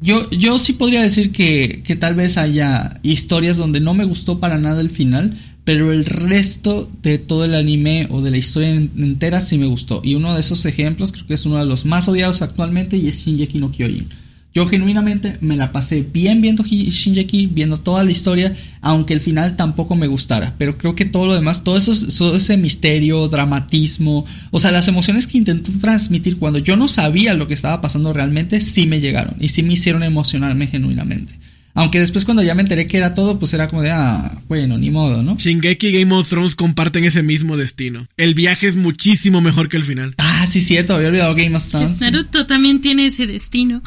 [0.00, 4.38] yo, yo sí podría decir que, que tal vez haya historias donde no me gustó
[4.38, 8.70] para nada el final, pero el resto de todo el anime o de la historia
[8.70, 10.00] entera sí me gustó.
[10.04, 13.08] Y uno de esos ejemplos creo que es uno de los más odiados actualmente y
[13.08, 14.08] es Shinjeki no Kyojin.
[14.52, 19.56] Yo genuinamente me la pasé bien viendo Shinjeki, viendo toda la historia, aunque el final
[19.56, 20.54] tampoco me gustara.
[20.58, 24.88] Pero creo que todo lo demás, todo, eso, todo ese misterio, dramatismo, o sea, las
[24.88, 29.00] emociones que intentó transmitir cuando yo no sabía lo que estaba pasando realmente, sí me
[29.00, 31.38] llegaron y sí me hicieron emocionarme genuinamente.
[31.74, 34.76] Aunque después cuando ya me enteré que era todo, pues era como de, ah, bueno,
[34.76, 35.36] ni modo, ¿no?
[35.36, 38.08] Shingeki y Game of Thrones comparten ese mismo destino.
[38.16, 40.14] El viaje es muchísimo mejor que el final.
[40.40, 42.00] Ah, sí, cierto, había olvidado Game of Thrones.
[42.00, 43.82] Naruto también tiene ese destino.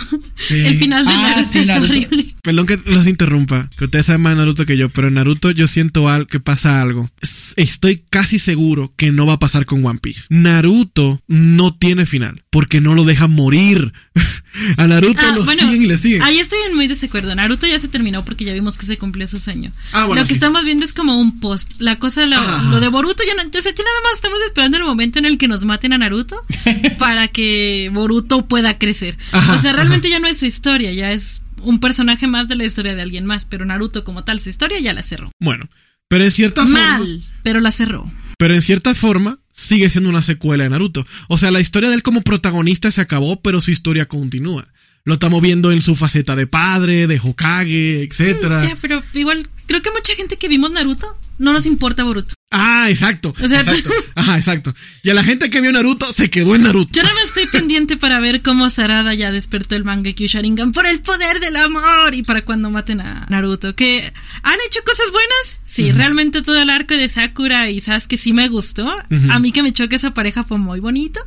[0.51, 2.35] El final de ah, Naruto es horrible.
[2.43, 5.67] Perdón que los interrumpa, que ustedes saben más Naruto que yo, pero en Naruto yo
[5.67, 7.09] siento que pasa algo.
[7.55, 10.27] Estoy casi seguro que no va a pasar con One Piece.
[10.29, 13.91] Naruto no tiene final, porque no lo dejan morir.
[14.77, 16.21] A Naruto ah, lo siguen y le siguen.
[16.21, 17.33] Ahí estoy en muy desacuerdo.
[17.33, 19.71] Naruto ya se terminó porque ya vimos que se cumplió su sueño.
[19.91, 21.73] Ah, lo que estamos viendo es como un post.
[21.79, 24.83] La cosa, lo, de Boruto, ya no, yo sé, aquí nada más estamos esperando el
[24.83, 26.43] momento en el que nos maten a Naruto
[26.99, 29.17] para que Boruto pueda crecer.
[29.33, 32.65] o sea, realmente ya no es su historia, ya es un personaje más de la
[32.65, 35.31] historia de alguien más, pero Naruto como tal, su historia ya la cerró.
[35.39, 35.69] Bueno,
[36.07, 36.99] pero en cierta forma...
[36.99, 38.11] Mal, pero la cerró.
[38.37, 41.05] Pero en cierta forma, sigue siendo una secuela de Naruto.
[41.29, 44.67] O sea, la historia de él como protagonista se acabó, pero su historia continúa.
[45.05, 48.59] Lo estamos viendo en su faceta de padre, de Hokage, etcétera.
[48.59, 52.35] Mm, ya, pero igual creo que mucha gente que vimos Naruto no nos importa Boruto.
[52.55, 53.33] Ah, exacto.
[53.41, 53.89] exacto.
[54.15, 54.75] Ajá, exacto.
[55.01, 56.91] Y a la gente que vio Naruto se quedó en Naruto.
[56.93, 60.85] Yo no me estoy pendiente para ver cómo Sarada ya despertó el Mangekyo Sharingan por
[60.85, 63.75] el poder del amor y para cuando maten a Naruto.
[63.75, 64.13] Que
[64.43, 65.59] han hecho cosas buenas.
[65.63, 68.87] Sí, realmente todo el arco de Sakura y Sasuke sí me gustó.
[69.29, 71.19] A mí que me choque esa pareja fue muy bonito.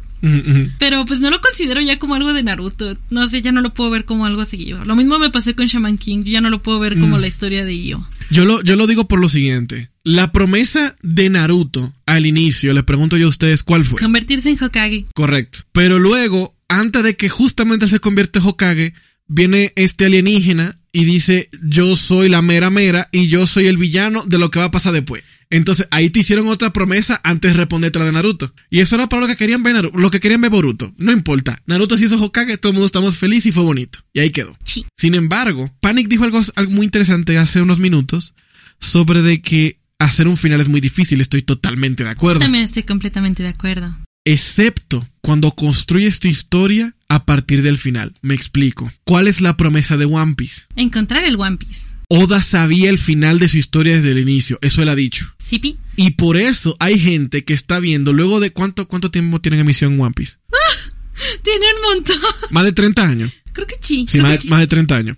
[0.79, 2.97] Pero pues no lo considero ya como algo de Naruto.
[3.11, 4.85] No sé, ya no lo puedo ver como algo seguido.
[4.85, 6.23] Lo mismo me pasó con Shaman King.
[6.23, 7.21] Yo ya no lo puedo ver como mm.
[7.21, 8.09] la historia de Io.
[8.31, 9.91] Yo lo, yo lo digo por lo siguiente.
[10.09, 13.99] La promesa de Naruto al inicio, le pregunto yo a ustedes cuál fue.
[13.99, 15.05] Convertirse en Hokage.
[15.13, 15.59] Correcto.
[15.73, 18.95] Pero luego, antes de que justamente se convierte en Hokage,
[19.27, 24.23] viene este alienígena y dice, yo soy la mera mera y yo soy el villano
[24.25, 25.25] de lo que va a pasar después.
[25.51, 28.55] Entonces ahí te hicieron otra promesa antes de responderte la de Naruto.
[28.71, 30.95] Y eso era para lo que querían ver Naruto, lo que querían ver Boruto.
[30.99, 31.61] No importa.
[31.67, 33.99] Naruto se hizo Hokage, todo el mundo estamos felices y fue bonito.
[34.13, 34.57] Y ahí quedó.
[34.63, 34.87] Sí.
[34.97, 38.35] Sin embargo, Panic dijo algo, algo muy interesante hace unos minutos
[38.79, 41.21] sobre de que hacer un final es muy difícil.
[41.21, 42.41] Estoy totalmente de acuerdo.
[42.41, 43.97] También estoy completamente de acuerdo.
[44.25, 48.15] Excepto cuando construyes tu historia a partir del final.
[48.23, 48.91] Me explico.
[49.05, 50.63] ¿Cuál es la promesa de One Piece?
[50.75, 51.83] Encontrar el One Piece.
[52.09, 55.35] Oda sabía el final de su historia desde el inicio, eso él ha dicho.
[55.41, 55.77] Sí, pi.
[55.97, 60.01] Y por eso hay gente que está viendo, luego de cuánto, cuánto tiempo tienen emisión
[60.01, 60.37] One Piece.
[61.43, 62.21] Tiene un montón.
[62.51, 63.33] Más de 30 años.
[63.53, 64.07] Creo que sí.
[64.09, 64.49] Sí, más que sí.
[64.49, 65.17] más de 30 años.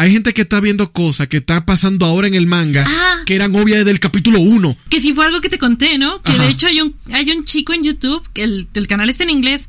[0.00, 3.22] Hay gente que está viendo cosas que está pasando ahora en el manga Ah.
[3.26, 4.76] que eran obvias desde el capítulo 1.
[4.88, 6.22] Que sí fue algo que te conté, ¿no?
[6.22, 6.44] Que Ajá.
[6.44, 9.30] de hecho hay un, hay un chico en YouTube, que el, el canal está en
[9.30, 9.68] inglés,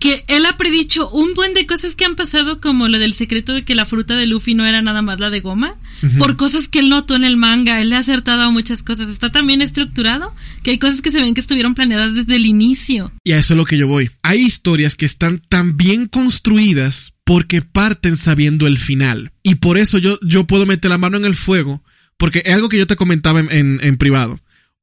[0.00, 3.52] que él ha predicho un buen de cosas que han pasado, como lo del secreto
[3.52, 5.74] de que la fruta de Luffy no era nada más la de goma,
[6.18, 7.80] por cosas que él notó en el manga.
[7.80, 9.08] Él le ha acertado a muchas cosas.
[9.10, 13.10] Está también estructurado, que hay cosas que se ven que estuvieron planeadas desde el inicio.
[13.24, 14.10] Y a eso es lo que yo voy.
[14.22, 19.32] Hay historias que están tan bien construidas porque parten sabiendo el final.
[19.42, 21.82] Y por eso yo, yo puedo meter la mano en el fuego,
[22.16, 24.40] porque es algo que yo te comentaba en, en- en privado.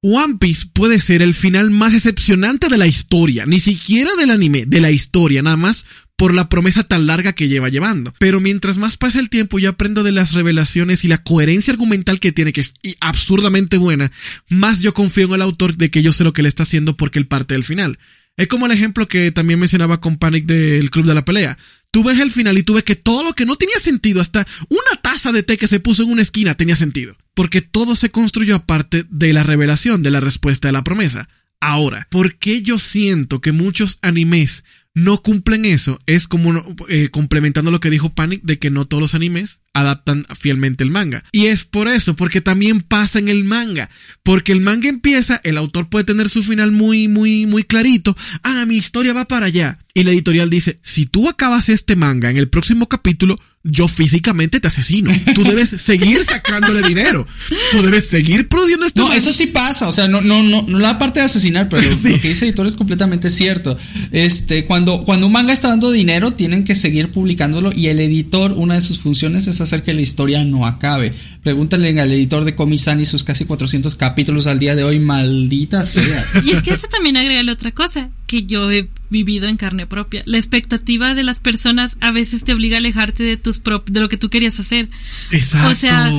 [0.08, 4.66] One Piece puede ser el final más decepcionante de la historia, ni siquiera del anime,
[4.68, 5.84] de la historia, nada más
[6.16, 8.14] por la promesa tan larga que lleva llevando.
[8.20, 12.20] Pero mientras más pasa el tiempo, yo aprendo de las revelaciones y la coherencia argumental
[12.20, 14.12] que tiene, que es y absurdamente buena,
[14.48, 16.96] más yo confío en el autor de que yo sé lo que le está haciendo
[16.96, 17.98] porque él parte del final.
[18.38, 21.58] Es como el ejemplo que también mencionaba con Panic del Club de la Pelea.
[21.96, 24.46] Tú ves el final y tú ves que todo lo que no tenía sentido, hasta
[24.68, 27.16] una taza de té que se puso en una esquina tenía sentido.
[27.34, 31.30] Porque todo se construyó aparte de la revelación, de la respuesta de la promesa.
[31.62, 34.66] Ahora, ¿por qué yo siento que muchos animes
[34.96, 36.00] no cumplen eso?
[36.08, 40.26] Es como eh, complementando lo que dijo Panic de que no todos los animes adaptan
[40.40, 41.24] fielmente el manga.
[41.34, 43.90] Y es por eso, porque también pasa en el manga.
[44.24, 48.16] Porque el manga empieza, el autor puede tener su final muy, muy, muy clarito.
[48.42, 49.78] Ah, mi historia va para allá.
[49.94, 54.60] Y la editorial dice, si tú acabas este manga en el próximo capítulo, yo físicamente
[54.62, 55.12] te asesino.
[55.34, 57.28] Tú debes seguir sacándole dinero.
[57.74, 59.18] Tú debes seguir produciendo este No, manga.
[59.18, 62.10] eso sí pasa, o sea, no, no, no, no la parte de asesinar, pero Sí.
[62.12, 63.78] lo que dice el editor es completamente cierto.
[64.12, 68.52] Este, cuando, cuando un manga está dando dinero, tienen que seguir publicándolo y el editor,
[68.54, 71.14] una de sus funciones es hacer que la historia no acabe.
[71.44, 75.84] Pregúntale al editor de Komi-san y sus casi 400 capítulos al día de hoy, maldita
[75.86, 76.26] sea.
[76.46, 80.24] Y es que eso también agrega otra cosa que yo he vivido en carne propia.
[80.26, 84.00] La expectativa de las personas a veces te obliga a alejarte de tus prop- de
[84.00, 84.90] lo que tú querías hacer.
[85.32, 85.70] Exacto.
[85.70, 86.12] O sea,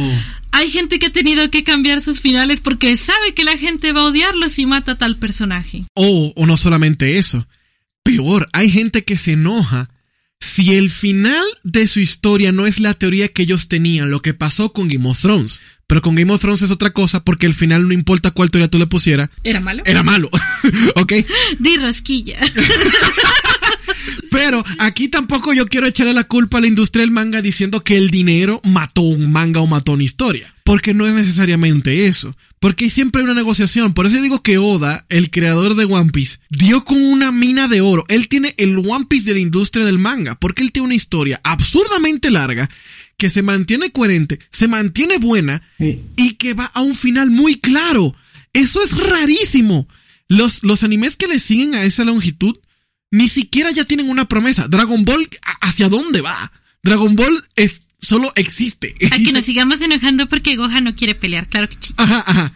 [0.52, 4.02] hay gente que ha tenido que cambiar sus finales porque sabe que la gente va
[4.02, 5.84] a odiarlo si mata a tal personaje.
[5.94, 7.46] O, o no solamente eso.
[8.06, 9.90] Peor, hay gente que se enoja
[10.40, 14.34] si el final de su historia no es la teoría que ellos tenían, lo que
[14.34, 15.60] pasó con Game of Thrones.
[15.86, 18.68] Pero con Game of Thrones es otra cosa porque el final no importa cuál teoría
[18.68, 19.82] tú le pusieras, ¿Era malo?
[19.86, 20.28] era malo.
[20.96, 21.12] ¿Ok?
[21.58, 22.38] Di rasquilla.
[24.30, 27.96] Pero aquí tampoco yo quiero echarle la culpa a la industria del manga diciendo que
[27.96, 30.52] el dinero mató un manga o mató una historia.
[30.64, 32.36] Porque no es necesariamente eso.
[32.58, 33.94] Porque siempre hay una negociación.
[33.94, 37.80] Por eso digo que Oda, el creador de One Piece, dio con una mina de
[37.80, 38.04] oro.
[38.08, 40.34] Él tiene el One Piece de la industria del manga.
[40.34, 42.68] Porque él tiene una historia absurdamente larga
[43.16, 46.02] que se mantiene coherente, se mantiene buena Sí.
[46.16, 48.14] y que va a un final muy claro.
[48.52, 49.86] Eso es rarísimo.
[50.28, 52.56] Los, los animes que le siguen a esa longitud
[53.16, 54.68] ni siquiera ya tienen una promesa.
[54.68, 56.52] Dragon Ball, ¿a- ¿hacia dónde va?
[56.82, 58.94] Dragon Ball es, solo existe.
[59.10, 61.94] A que nos sigamos enojando porque Gohan no quiere pelear, claro que sí.
[61.96, 62.52] Ajá, ajá.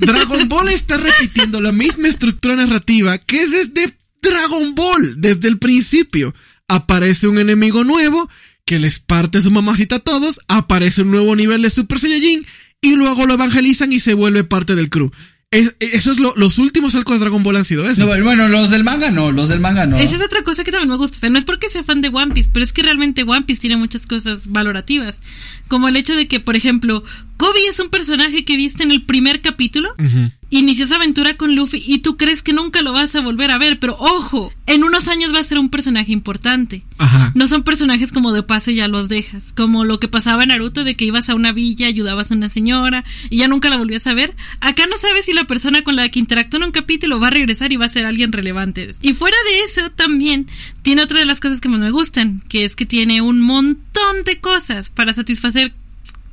[0.00, 5.58] Dragon Ball está repitiendo la misma estructura narrativa que es desde Dragon Ball, desde el
[5.58, 6.34] principio.
[6.68, 8.28] Aparece un enemigo nuevo
[8.66, 12.46] que les parte su mamacita a todos, aparece un nuevo nivel de Super Saiyajin
[12.80, 15.10] y luego lo evangelizan y se vuelve parte del crew.
[15.54, 18.06] Es- eso es lo- los últimos arcos de Dragon Ball han sido eso.
[18.06, 19.98] No, bueno, los del manga no, los del manga no.
[19.98, 21.16] Esa es otra cosa que también me gusta.
[21.16, 23.42] O sea, no es porque sea fan de One Piece, pero es que realmente One
[23.42, 25.20] Piece tiene muchas cosas valorativas.
[25.68, 27.04] Como el hecho de que, por ejemplo,
[27.36, 29.94] Kobe es un personaje que viste en el primer capítulo.
[29.98, 30.30] Ujú.
[30.54, 33.58] Inició esa aventura con Luffy y tú crees que nunca lo vas a volver a
[33.58, 36.84] ver, pero ojo, en unos años va a ser un personaje importante.
[36.98, 37.32] Ajá.
[37.34, 39.52] No son personajes como de paso y ya los dejas.
[39.52, 42.50] Como lo que pasaba en Naruto de que ibas a una villa, ayudabas a una
[42.50, 44.36] señora y ya nunca la volvías a ver.
[44.60, 47.30] Acá no sabes si la persona con la que interactuó en un capítulo va a
[47.30, 48.94] regresar y va a ser alguien relevante.
[49.02, 50.46] Y fuera de eso también
[50.82, 54.22] tiene otra de las cosas que más me gustan, que es que tiene un montón
[54.24, 55.74] de cosas para satisfacer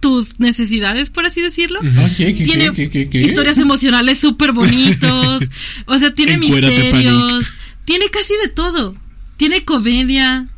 [0.01, 1.79] tus necesidades, por así decirlo.
[1.81, 5.43] Ah, ¿qué, qué, tiene qué, historias emocionales súper bonitos.
[5.85, 7.53] o sea, tiene Encuérate, misterios.
[7.85, 8.97] Tiene casi de todo.
[9.37, 10.49] Tiene comedia.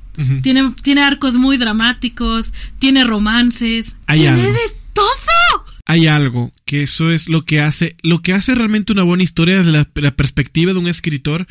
[0.41, 2.53] Tiene, tiene arcos muy dramáticos.
[2.79, 3.97] Tiene romances.
[4.07, 4.53] Hay tiene algo.
[4.53, 5.65] de todo.
[5.85, 9.57] hay algo que eso es lo que hace, lo que hace realmente una buena historia
[9.57, 11.47] desde la, la perspectiva de un escritor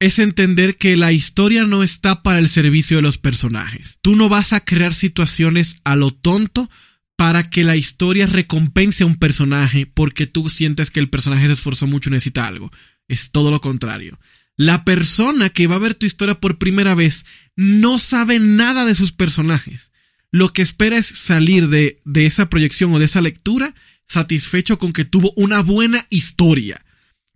[0.00, 3.98] es entender que la historia no está para el servicio de los personajes.
[4.02, 6.68] Tú no vas a crear situaciones a lo tonto
[7.16, 11.54] para que la historia recompense a un personaje porque tú sientes que el personaje se
[11.54, 12.70] esforzó mucho y necesita algo.
[13.08, 14.18] Es todo lo contrario.
[14.56, 17.24] La persona que va a ver tu historia por primera vez
[17.56, 19.90] no sabe nada de sus personajes.
[20.30, 23.74] Lo que espera es salir de, de esa proyección o de esa lectura
[24.06, 26.84] satisfecho con que tuvo una buena historia.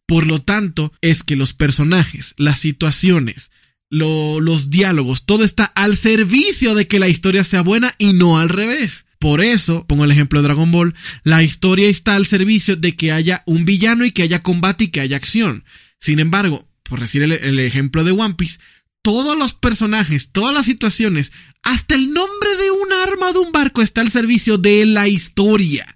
[0.06, 3.50] Por lo tanto, es que los personajes, las situaciones,
[3.88, 8.38] lo, los diálogos, todo está al servicio de que la historia sea buena y no
[8.38, 9.06] al revés.
[9.20, 10.94] Por eso, pongo el ejemplo de Dragon Ball,
[11.24, 14.88] la historia está al servicio de que haya un villano y que haya combate y
[14.88, 15.62] que haya acción.
[15.98, 18.58] Sin embargo, por decir el, ejemplo de One Piece,
[19.02, 23.82] todos los personajes, todas las situaciones, hasta el nombre de un arma de un barco
[23.82, 25.86] está al servicio de la historia.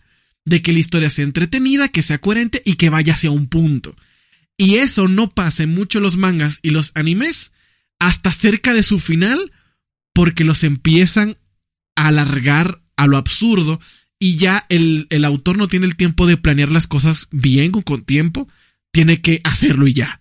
[0.44, 3.96] De que la historia sea entretenida, que sea coherente y que vaya hacia un punto.
[4.58, 7.52] Y eso no pasa en mucho los mangas y los animes
[7.98, 9.50] hasta cerca de su final
[10.12, 11.38] porque los empiezan
[11.96, 13.80] a alargar a lo absurdo
[14.18, 17.82] y ya el, el autor no tiene el tiempo de planear las cosas bien o
[17.82, 18.48] con tiempo,
[18.92, 20.20] tiene que hacerlo y ya,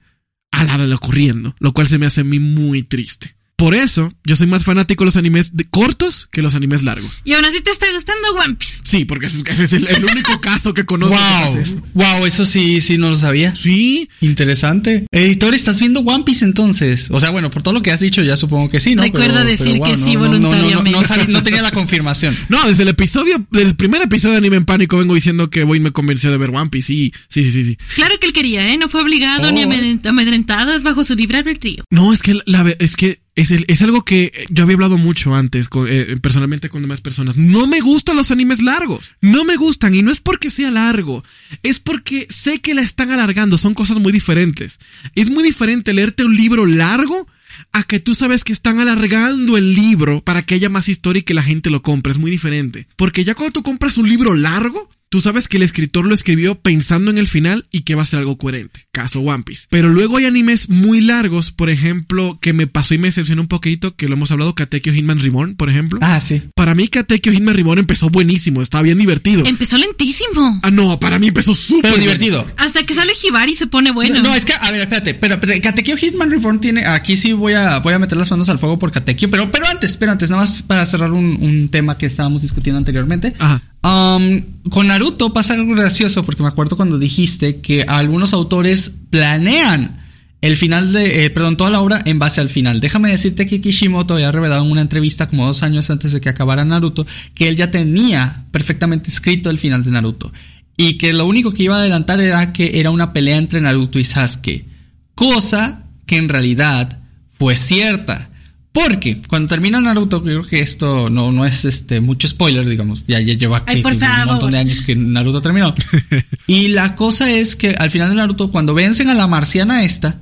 [0.51, 3.32] a la de ocurriendo, lo cual se me hace a mí muy triste.
[3.55, 7.21] Por eso, yo soy más fanático de los animes de cortos que los animes largos.
[7.23, 8.81] Y aún así te está gustando One Piece.
[8.83, 11.15] Sí, porque ese, es el, el único caso que conozco.
[11.15, 13.55] Wow, wow, eso sí, sí no lo sabía.
[13.55, 15.05] Sí, Interesante.
[15.11, 17.07] Editor, ¿estás viendo One Piece entonces?
[17.11, 19.03] O sea, bueno, por todo lo que has dicho, ya supongo que sí, ¿no?
[19.03, 20.91] Recuerda decir que sí no, no, no, no, voluntariamente.
[20.91, 22.35] No, sabía- no tenía la confirmación.
[22.49, 25.63] No, desde el episodio, desde el primer episodio de Anime en Pánico vengo diciendo que
[25.63, 26.87] Boy me convenció de ver One Piece.
[26.87, 27.63] Sí, sí, sí, sí.
[27.63, 27.77] sí.
[27.95, 28.77] Claro que él quería, ¿eh?
[28.77, 29.51] No fue obligado Oh.
[29.51, 31.83] ni amedrent- amedrentado, es bajo su libre albedrío.
[31.89, 34.97] No, es que la, ve- es que es, el- es algo que yo había hablado
[34.97, 37.35] mucho antes, con- eh, personalmente con demás personas.
[37.37, 39.13] No me gustan los animes largos.
[39.21, 39.95] No me gustan.
[39.95, 41.23] Y no es porque sea largo.
[41.63, 43.57] Es porque sé que la están alargando.
[43.57, 44.79] Son cosas muy diferentes.
[45.15, 47.27] Es muy diferente leerte un libro largo
[47.71, 51.23] a que tú sabes que están alargando el libro para que haya más historia y
[51.23, 52.11] que la gente lo compre.
[52.11, 52.87] Es muy diferente.
[52.95, 56.55] Porque ya cuando tú compras un libro largo, Tú sabes que el escritor lo escribió
[56.55, 58.87] pensando en el final y que va a ser algo coherente.
[58.91, 59.67] Caso One Piece.
[59.69, 63.47] Pero luego hay animes muy largos, por ejemplo, que me pasó y me decepcionó un
[63.47, 65.99] poquito, que lo hemos hablado, Katekyo Hitman Reborn, por ejemplo.
[66.01, 66.41] Ah, sí.
[66.55, 69.45] Para mí Katekyo Hitman Reborn empezó buenísimo, estaba bien divertido.
[69.45, 70.59] Empezó lentísimo.
[70.63, 72.51] Ah, no, para mí empezó súper divertido.
[72.57, 74.19] Hasta que sale Hibari se pone bueno.
[74.19, 77.53] No, es que, a ver, espérate, pero, pero Katekyo Hitman Reborn tiene, aquí sí voy
[77.53, 80.31] a, voy a meter las manos al fuego por Katekyo, pero, pero antes, pero antes,
[80.31, 83.35] nada más para cerrar un, un tema que estábamos discutiendo anteriormente.
[83.37, 83.61] Ajá.
[83.83, 90.01] Con Naruto pasa algo gracioso porque me acuerdo cuando dijiste que algunos autores planean
[90.39, 92.79] el final de, eh, perdón, toda la obra en base al final.
[92.79, 96.29] Déjame decirte que Kishimoto había revelado en una entrevista como dos años antes de que
[96.29, 100.31] acabara Naruto que él ya tenía perfectamente escrito el final de Naruto
[100.77, 103.99] y que lo único que iba a adelantar era que era una pelea entre Naruto
[103.99, 104.65] y Sasuke,
[105.13, 106.99] cosa que en realidad
[107.37, 108.29] fue cierta.
[108.73, 113.05] Porque cuando termina Naruto, creo que esto no, no es este mucho spoiler, digamos.
[113.07, 115.75] Ya, ya lleva Ay, que- por un montón de años que Naruto terminó.
[116.47, 120.21] y la cosa es que al final de Naruto, cuando vencen a la marciana esta,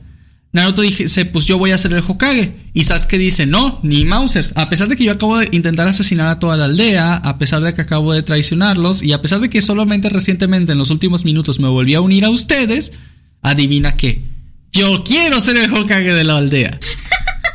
[0.52, 2.58] Naruto dice, pues yo voy a ser el Hokage.
[2.74, 4.52] Y Sasuke dice, no, ni Mausers.
[4.56, 7.62] A pesar de que yo acabo de intentar asesinar a toda la aldea, a pesar
[7.62, 11.24] de que acabo de traicionarlos, y a pesar de que solamente recientemente en los últimos
[11.24, 12.92] minutos me volví a unir a ustedes,
[13.42, 14.24] adivina qué.
[14.74, 16.78] Yo quiero ser el Hokage de la aldea.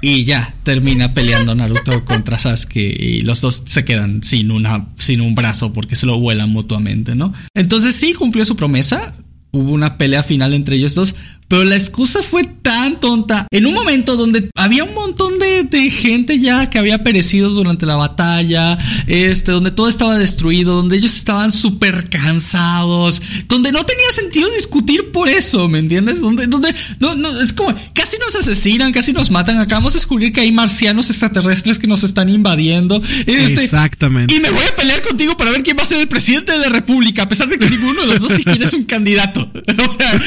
[0.02, 5.20] Y ya, termina peleando Naruto contra Sasuke y los dos se quedan sin una sin
[5.20, 7.32] un brazo porque se lo vuelan mutuamente, ¿no?
[7.54, 9.16] Entonces sí cumplió su promesa.
[9.52, 11.14] Hubo una pelea final entre ellos dos,
[11.48, 13.46] pero la excusa fue tan tonta.
[13.50, 17.86] En un momento donde había un montón de, de gente ya que había perecido durante
[17.86, 24.10] la batalla, este, donde todo estaba destruido, donde ellos estaban súper cansados, donde no tenía
[24.12, 26.20] sentido discutir por eso, ¿me entiendes?
[26.20, 29.58] Donde, donde, no, no, es como, casi nos asesinan, casi nos matan.
[29.58, 33.02] Acabamos de descubrir que hay marcianos extraterrestres que nos están invadiendo.
[33.26, 34.34] Este, Exactamente.
[34.34, 36.58] y me voy a pelear contigo para ver quién va a ser el presidente de
[36.58, 39.50] la República, a pesar de que ninguno de los dos siquiera es un candidato.
[39.86, 40.20] O sea,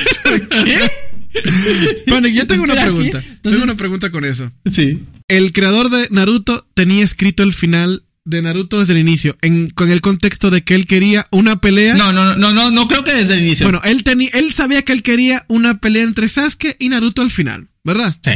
[0.64, 0.80] ¿qué?
[2.08, 3.20] Bueno, yo tengo una pregunta.
[3.20, 4.52] Entonces- Tengo una pregunta con eso.
[4.72, 5.04] Sí.
[5.28, 9.90] El creador de Naruto tenía escrito el final de Naruto desde el inicio, en, con
[9.90, 11.96] el contexto de que él quería una pelea.
[11.96, 13.66] No, no, no, no, no creo que desde el inicio.
[13.66, 17.32] Bueno, él tenía, él sabía que él quería una pelea entre Sasuke y Naruto al
[17.32, 18.16] final, ¿verdad?
[18.24, 18.32] Sí,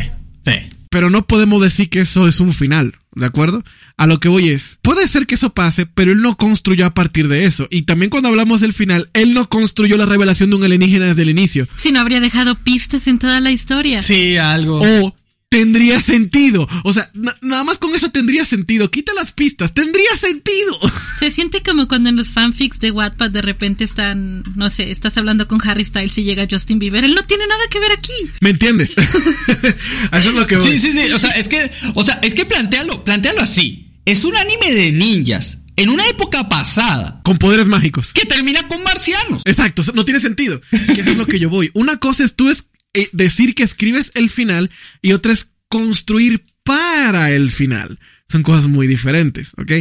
[0.46, 0.54] sí.
[0.90, 3.64] Pero no podemos decir que eso es un final, ¿de acuerdo?
[3.98, 6.94] A lo que voy es, puede ser que eso pase, pero él no construyó a
[6.94, 7.68] partir de eso.
[7.70, 11.24] Y también cuando hablamos del final, él no construyó la revelación de un alienígena desde
[11.24, 11.68] el inicio.
[11.76, 14.02] Si no habría dejado pistas en toda la historia.
[14.02, 14.80] Sí, algo.
[14.80, 15.16] O
[15.58, 16.68] tendría sentido.
[16.84, 18.90] O sea, na- nada más con eso tendría sentido.
[18.90, 20.80] Quita las pistas, tendría sentido.
[21.20, 25.16] Se siente como cuando en los fanfics de Wattpad de repente están, no sé, estás
[25.18, 27.06] hablando con Harry Styles y llega Justin Bieber.
[27.06, 28.12] Él no tiene nada que ver aquí.
[28.42, 28.96] ¿Me entiendes?
[28.98, 30.74] eso es lo que voy.
[30.74, 31.12] Sí, sí, sí.
[31.14, 33.92] O sea, es que, o sea, es que plantealo, plantealo así.
[34.06, 38.12] Es un anime de ninjas en una época pasada Con poderes mágicos.
[38.12, 39.42] que termina con marcianos.
[39.46, 40.62] Exacto, no tiene sentido.
[40.94, 41.72] Que eso es lo que yo voy.
[41.74, 42.66] Una cosa es tú es
[43.12, 44.70] decir que escribes el final
[45.02, 48.00] y otra es construir para el final.
[48.30, 49.72] Son cosas muy diferentes, ¿ok?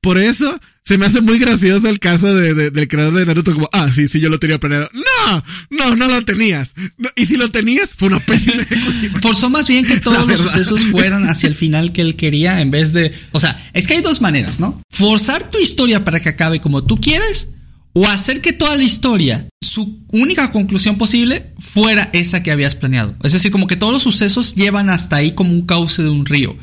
[0.00, 3.54] Por eso se me hace muy gracioso el caso de, de- del creador de Naruto
[3.54, 4.90] como, ah, sí, sí, yo lo tenía planeado.
[4.92, 6.74] No, no, no lo tenías.
[6.98, 9.12] No, y si lo tenías, fue una pésima ejecución.
[9.22, 12.70] Forzó más bien que todos los sucesos fueran hacia el final que él quería en
[12.70, 13.12] vez de...
[13.32, 14.82] O sea, es que hay dos maneras, ¿no?
[14.90, 17.48] Forzar tu historia para que acabe como tú quieres
[17.94, 23.14] o hacer que toda la historia, su única conclusión posible, fuera esa que habías planeado.
[23.22, 26.26] Es decir, como que todos los sucesos llevan hasta ahí como un cauce de un
[26.26, 26.56] río,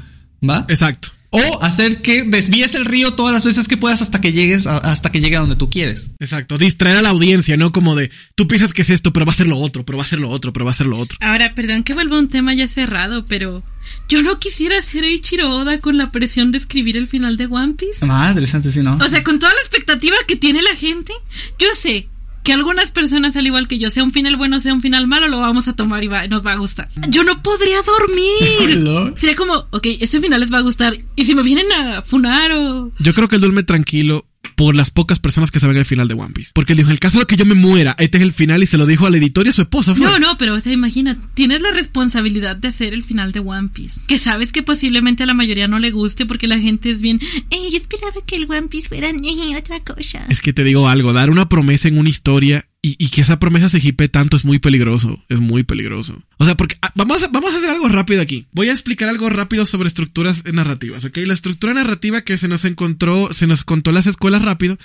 [0.48, 0.66] ¿va?
[0.68, 1.10] Exacto.
[1.34, 4.78] O hacer que desvíes el río todas las veces que puedas hasta que llegues a-
[4.80, 6.12] hasta que llegue a donde tú quieres.
[6.20, 6.58] Exacto.
[6.58, 7.72] Distraer a la audiencia, ¿no?
[7.72, 10.04] Como de, tú piensas que es esto, pero va a ser lo otro, pero va
[10.04, 11.18] a ser lo otro, pero va a ser lo otro.
[11.22, 13.64] Ahora, perdón que vuelva a un tema ya cerrado, pero
[14.10, 17.76] yo no quisiera ser Eiichiro Oda con la presión de escribir el final de One
[17.76, 18.06] Piece.
[18.06, 18.98] Madre santa, sí, ¿no?
[18.98, 21.14] O sea, con toda la expectativa que tiene la gente,
[21.58, 22.10] yo sé
[22.44, 25.28] que algunas personas, al igual que yo, sea un final bueno, sea un final malo,
[25.28, 26.90] lo vamos a tomar y va- nos va a gustar.
[27.10, 28.78] Yo no podría dormir.
[28.80, 29.16] ¿No?
[29.16, 30.96] Sería como, ok, este final les va a gustar.
[31.16, 32.92] Y si me vienen a funar o...
[33.00, 34.26] Yo creo que él duerme tranquilo
[34.62, 36.52] por las pocas personas que saben el final de One Piece.
[36.54, 38.68] Porque dijo, en el caso de que yo me muera, este es el final y
[38.68, 39.96] se lo dijo al editor y a su esposa.
[39.96, 40.06] Fue.
[40.06, 43.70] No, no, pero o sea, imagina, tienes la responsabilidad de hacer el final de One
[43.74, 44.02] Piece.
[44.06, 47.20] Que sabes que posiblemente a la mayoría no le guste porque la gente es bien,
[47.50, 50.28] eh, yo esperaba que el One Piece fuera eh, otra cosa.
[50.30, 53.38] Es que te digo algo, dar una promesa en una historia y, y que esa
[53.40, 55.24] promesa se hipe tanto es muy peligroso.
[55.30, 56.22] Es muy peligroso.
[56.38, 58.48] O sea, porque ah, vamos a, vamos a hacer algo rápido aquí.
[58.52, 61.18] Voy a explicar algo rápido sobre estructuras narrativas, ¿ok?
[61.26, 64.78] La estructura narrativa que se nos encontró, se nos contó las escuelas rápido,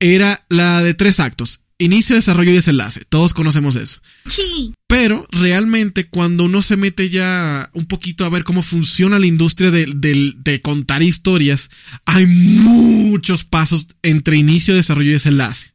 [0.00, 1.60] era la de tres actos.
[1.78, 3.04] Inicio, desarrollo y desenlace.
[3.08, 4.00] Todos conocemos eso.
[4.26, 4.72] Sí.
[4.86, 9.72] Pero realmente cuando uno se mete ya un poquito a ver cómo funciona la industria
[9.72, 11.70] de, del- de contar historias,
[12.04, 15.73] hay muchos pasos entre inicio, desarrollo y desenlace.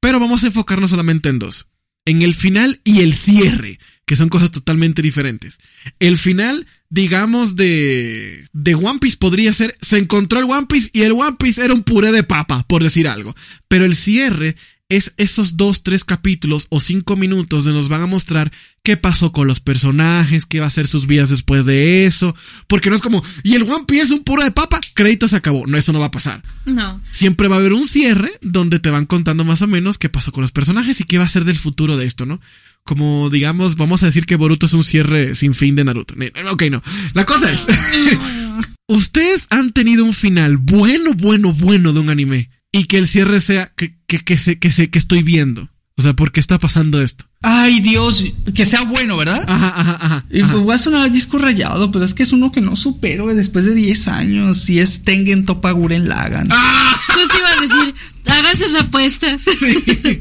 [0.00, 1.68] Pero vamos a enfocarnos solamente en dos.
[2.04, 5.58] En el final y el cierre, que son cosas totalmente diferentes.
[5.98, 11.02] El final, digamos, de, de One Piece podría ser, se encontró el One Piece y
[11.02, 13.34] el One Piece era un puré de papa, por decir algo.
[13.66, 14.56] Pero el cierre
[14.88, 18.52] es esos dos, tres capítulos o cinco minutos donde nos van a mostrar
[18.84, 22.36] qué pasó con los personajes, qué va a ser sus vidas después de eso.
[22.68, 25.34] Porque no es como, y el One Piece es un puro de papa, crédito se
[25.36, 25.66] acabó.
[25.66, 26.42] No, eso no va a pasar.
[26.66, 27.00] No.
[27.10, 30.30] Siempre va a haber un cierre donde te van contando más o menos qué pasó
[30.30, 32.40] con los personajes y qué va a ser del futuro de esto, ¿no?
[32.84, 36.14] Como digamos, vamos a decir que Boruto es un cierre sin fin de Naruto.
[36.14, 36.80] Ne- Ok, no.
[37.14, 37.66] La cosa es,
[38.88, 43.40] ustedes han tenido un final bueno, bueno, bueno de un anime y que el cierre
[43.40, 45.70] sea que, que, que, se, que, se, que estoy viendo.
[45.98, 47.24] O sea, ¿por qué está pasando esto?
[47.40, 48.22] Ay, Dios,
[48.54, 49.44] que sea bueno, ¿verdad?
[49.48, 50.26] Ajá, ajá, ajá.
[50.30, 50.52] Y ajá.
[50.52, 53.64] pues voy a sonar disco rayado, pero es que es uno que no supero después
[53.64, 54.68] de 10 años.
[54.68, 56.48] Y es Tengen Topaguren Lagan.
[56.50, 57.00] ¡Ah!
[57.14, 57.94] Justo iba a decir,
[58.26, 59.40] háganse esas apuestas.
[59.42, 60.20] Sí.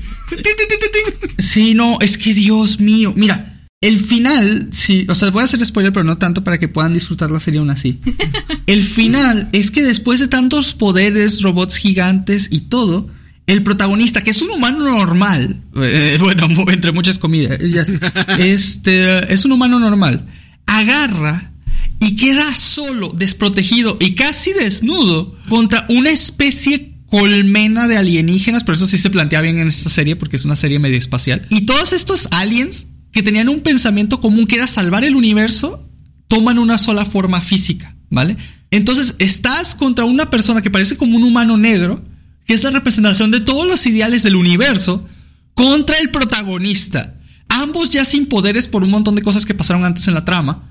[1.37, 3.13] Sí, no, es que Dios mío.
[3.15, 3.54] Mira,
[3.85, 6.95] el final, sí, o sea, voy a hacer spoiler, pero no tanto para que puedan
[6.95, 7.99] disfrutar la serie aún así.
[8.65, 13.07] El final es que después de tantos poderes, robots gigantes y todo,
[13.45, 17.59] el protagonista, que es un humano normal, eh, bueno, entre muchas comidas,
[18.39, 20.25] este, es un humano normal,
[20.65, 21.51] agarra
[21.99, 28.87] y queda solo, desprotegido y casi desnudo contra una especie colmena de alienígenas, por eso
[28.87, 31.45] sí se plantea bien en esta serie, porque es una serie medio espacial.
[31.51, 35.89] Y todos estos aliens que tenían un pensamiento común que era salvar el universo,
[36.27, 38.35] toman una sola forma física, ¿vale?
[38.71, 42.03] Entonces estás contra una persona que parece como un humano negro,
[42.45, 45.07] que es la representación de todos los ideales del universo,
[45.53, 47.17] contra el protagonista.
[47.47, 50.69] Ambos ya sin poderes por un montón de cosas que pasaron antes en la trama.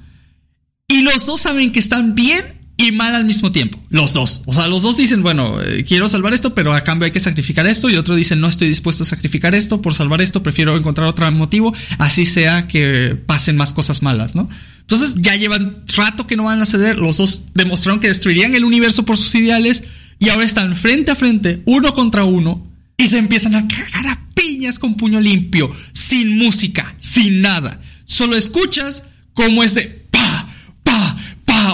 [0.87, 2.45] Y los dos saben que están bien
[2.77, 3.79] y mal al mismo tiempo.
[3.89, 4.43] Los dos.
[4.47, 7.20] O sea, los dos dicen, bueno, eh, quiero salvar esto, pero a cambio hay que
[7.20, 7.89] sacrificar esto.
[7.89, 11.31] Y otro dice, no estoy dispuesto a sacrificar esto por salvar esto, prefiero encontrar otro
[11.33, 14.49] motivo, así sea que pasen más cosas malas, ¿no?
[14.81, 16.99] Entonces ya llevan rato que no van a ceder.
[16.99, 19.85] Los dos demostraron que destruirían el universo por sus ideales
[20.18, 24.29] y ahora están frente a frente, uno contra uno, y se empiezan a cagar a
[24.35, 27.81] piñas con puño limpio, sin música, sin nada.
[28.05, 30.04] Solo escuchas cómo es de.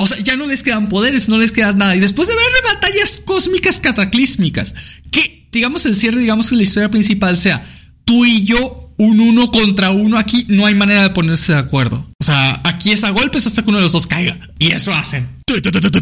[0.00, 1.94] O sea, ya no les quedan poderes, no les queda nada.
[1.96, 4.74] Y después de ver batallas cósmicas cataclísmicas,
[5.10, 7.64] que digamos el cierre, digamos que la historia principal sea
[8.04, 12.10] tú y yo un uno contra uno aquí, no hay manera de ponerse de acuerdo.
[12.20, 14.38] O sea, aquí es a golpes hasta que uno de los dos caiga.
[14.58, 15.26] Y eso hacen.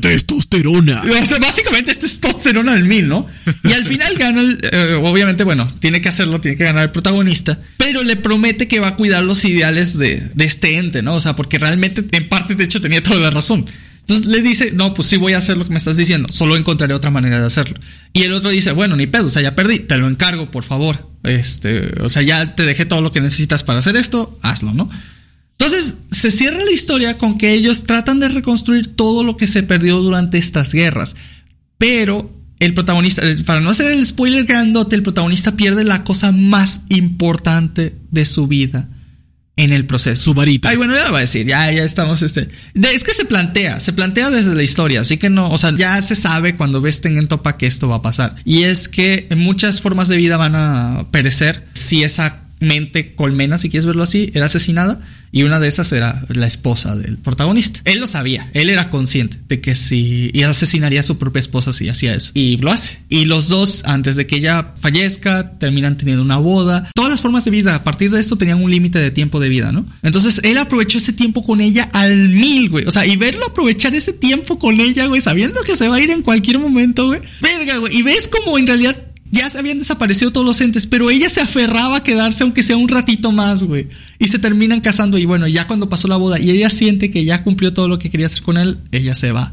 [0.00, 1.02] Testosterona.
[1.22, 3.28] O sea, básicamente este es testosterona al mil, ¿no?
[3.62, 6.90] Y al final gana, el, eh, obviamente, bueno, tiene que hacerlo, tiene que ganar el
[6.90, 11.14] protagonista, pero le promete que va a cuidar los ideales de, de este ente, ¿no?
[11.14, 13.64] O sea, porque realmente, en parte, de hecho, tenía toda la razón.
[14.08, 16.56] Entonces le dice, no, pues sí voy a hacer lo que me estás diciendo, solo
[16.56, 17.78] encontraré otra manera de hacerlo.
[18.14, 20.64] Y el otro dice, bueno, ni pedo, o sea, ya perdí, te lo encargo, por
[20.64, 21.10] favor.
[21.24, 24.88] Este, o sea, ya te dejé todo lo que necesitas para hacer esto, hazlo, ¿no?
[25.58, 29.62] Entonces, se cierra la historia con que ellos tratan de reconstruir todo lo que se
[29.62, 31.14] perdió durante estas guerras.
[31.76, 36.84] Pero el protagonista, para no hacer el spoiler grandote, el protagonista pierde la cosa más
[36.88, 38.88] importante de su vida
[39.58, 40.22] en el proceso.
[40.22, 40.70] Su varita.
[40.70, 42.48] Ay, bueno, ya lo voy a decir, ya, ya estamos, este.
[42.74, 45.74] de- es que se plantea, se plantea desde la historia, así que no, o sea,
[45.76, 48.36] ya se sabe cuando ves Tengen Topa que esto va a pasar.
[48.44, 53.70] Y es que muchas formas de vida van a perecer si esa mente colmena, si
[53.70, 55.00] quieres verlo así, era asesinada
[55.30, 57.80] y una de esas era la esposa del protagonista.
[57.84, 61.72] Él lo sabía, él era consciente de que si y asesinaría a su propia esposa
[61.72, 63.00] si hacía eso y lo hace.
[63.08, 66.90] Y los dos antes de que ella fallezca terminan teniendo una boda.
[66.94, 69.48] Todas las formas de vida a partir de esto tenían un límite de tiempo de
[69.48, 69.86] vida, ¿no?
[70.02, 72.86] Entonces él aprovechó ese tiempo con ella al mil, güey.
[72.86, 76.00] O sea, y verlo aprovechar ese tiempo con ella, güey, sabiendo que se va a
[76.00, 77.20] ir en cualquier momento, güey.
[77.40, 77.96] Verga, güey.
[77.96, 78.96] Y ves como en realidad
[79.30, 82.76] ya se habían desaparecido todos los entes, pero ella se aferraba a quedarse aunque sea
[82.76, 83.88] un ratito más, güey.
[84.18, 87.24] Y se terminan casando y bueno, ya cuando pasó la boda y ella siente que
[87.24, 89.52] ya cumplió todo lo que quería hacer con él, ella se va.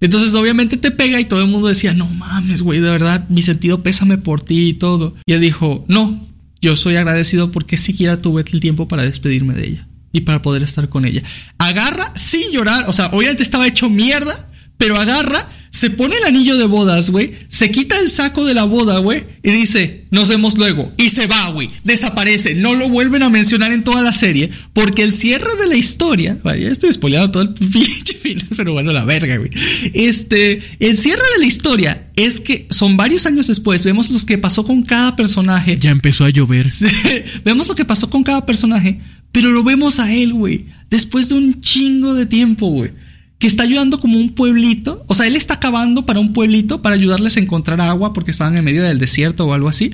[0.00, 3.42] Entonces obviamente te pega y todo el mundo decía, no mames, güey, de verdad, mi
[3.42, 5.14] sentido pésame por ti y todo.
[5.24, 6.22] Y él dijo, no,
[6.60, 10.62] yo soy agradecido porque siquiera tuve el tiempo para despedirme de ella y para poder
[10.62, 11.22] estar con ella.
[11.58, 14.48] Agarra sin llorar, o sea, obviamente estaba hecho mierda,
[14.78, 18.64] pero agarra, se pone el anillo de bodas, güey, se quita el saco de la
[18.64, 20.90] boda, güey, y dice, nos vemos luego.
[20.96, 25.02] Y se va, güey, desaparece, no lo vuelven a mencionar en toda la serie, porque
[25.02, 28.90] el cierre de la historia, vaya, ya estoy spoileando todo el pinche final, pero bueno,
[28.90, 29.50] la verga, güey.
[29.92, 34.38] Este, el cierre de la historia es que son varios años después, vemos lo que
[34.38, 35.76] pasó con cada personaje.
[35.76, 36.72] Ya empezó a llover.
[37.44, 39.00] Vemos lo que pasó con cada personaje,
[39.30, 42.92] pero lo vemos a él, güey, después de un chingo de tiempo, güey,
[43.38, 46.94] que está ayudando como un pueblito, o sea, él está cavando para un pueblito para
[46.94, 49.92] ayudarles a encontrar agua porque estaban en medio del desierto o algo así.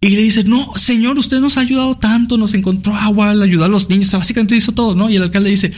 [0.00, 3.64] Y le dice, no, señor, usted nos ha ayudado tanto, nos encontró agua, le ayudó
[3.64, 5.10] a los niños, o sea, básicamente hizo todo, ¿no?
[5.10, 5.72] Y el alcalde dice,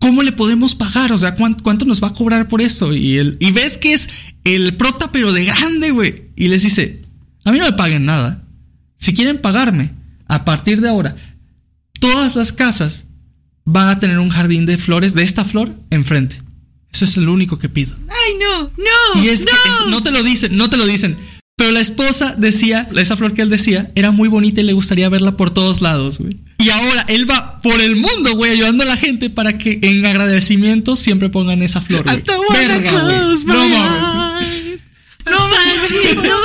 [0.00, 1.12] ¿cómo le podemos pagar?
[1.12, 2.92] O sea, ¿cuánto, cuánto nos va a cobrar por esto?
[2.92, 4.08] Y, él, y ves que es
[4.42, 6.24] el prota, pero de grande, güey.
[6.34, 7.04] Y les dice,
[7.44, 8.44] a mí no me paguen nada.
[8.96, 9.92] Si quieren pagarme,
[10.26, 11.14] a partir de ahora,
[12.00, 13.04] todas las casas
[13.64, 16.47] van a tener un jardín de flores, de esta flor, enfrente.
[16.92, 17.94] Eso es lo único que pido.
[18.08, 19.22] Ay, no, no.
[19.24, 19.84] Y es que no.
[19.84, 21.16] es- no te lo dicen, no te lo dicen.
[21.56, 25.08] Pero la esposa decía, esa flor que él decía, era muy bonita y le gustaría
[25.08, 26.36] verla por todos lados, güey.
[26.58, 30.04] Y ahora él va por el mundo, güey, ayudando a la gente para que en
[30.06, 32.16] agradecimiento siempre pongan esa flor, güey.
[32.52, 33.16] Verga, güey.
[33.46, 34.80] No mames.
[35.26, 36.38] No manches, no.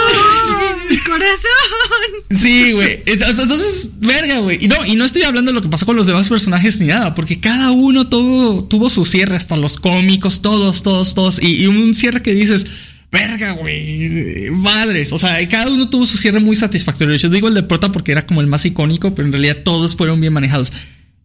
[1.13, 2.25] Corazón.
[2.31, 3.03] Sí, güey.
[3.05, 4.57] Entonces, verga, güey.
[4.63, 6.87] Y no, y no estoy hablando de lo que pasó con los demás personajes ni
[6.87, 11.41] nada, porque cada uno tuvo, tuvo su cierre, hasta los cómicos, todos, todos, todos.
[11.41, 12.65] Y, y un cierre que dices,
[13.11, 14.49] verga, güey.
[14.49, 15.13] Madres.
[15.13, 17.15] O sea, cada uno tuvo su cierre muy satisfactorio.
[17.15, 19.95] Yo digo el de Prota porque era como el más icónico, pero en realidad todos
[19.95, 20.73] fueron bien manejados.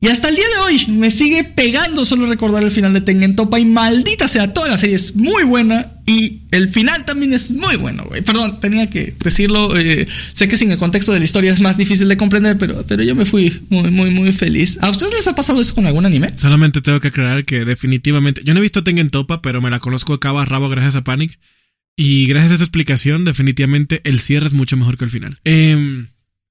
[0.01, 3.35] Y hasta el día de hoy me sigue pegando solo recordar el final de Tengen
[3.35, 7.51] Topa y maldita sea, toda la serie es muy buena y el final también es
[7.51, 8.23] muy bueno, güey.
[8.23, 9.77] Perdón, tenía que decirlo.
[9.77, 12.87] eh, sé que sin el contexto de la historia es más difícil de comprender, pero,
[12.87, 14.79] pero yo me fui muy, muy, muy feliz.
[14.83, 16.29] ¿A ustedes les ha pasado eso con algún anime?
[16.37, 18.43] Solamente tengo que aclarar que definitivamente.
[18.45, 20.95] Yo no he visto Tengen Topa, pero me la conozco de cabo a rabo gracias
[20.95, 21.39] a Panic.
[21.97, 25.41] Y gracias a esa explicación, definitivamente el cierre es mucho mejor que el final.
[25.43, 26.07] Em,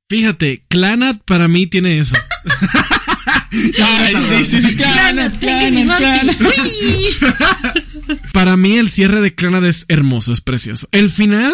[0.10, 2.16] fíjate, Clanat para mí tiene eso.
[3.84, 4.78] Ay, sí, sí, sí.
[8.34, 10.88] Para mí el cierre de Clanat es hermoso, es precioso.
[10.92, 11.54] El final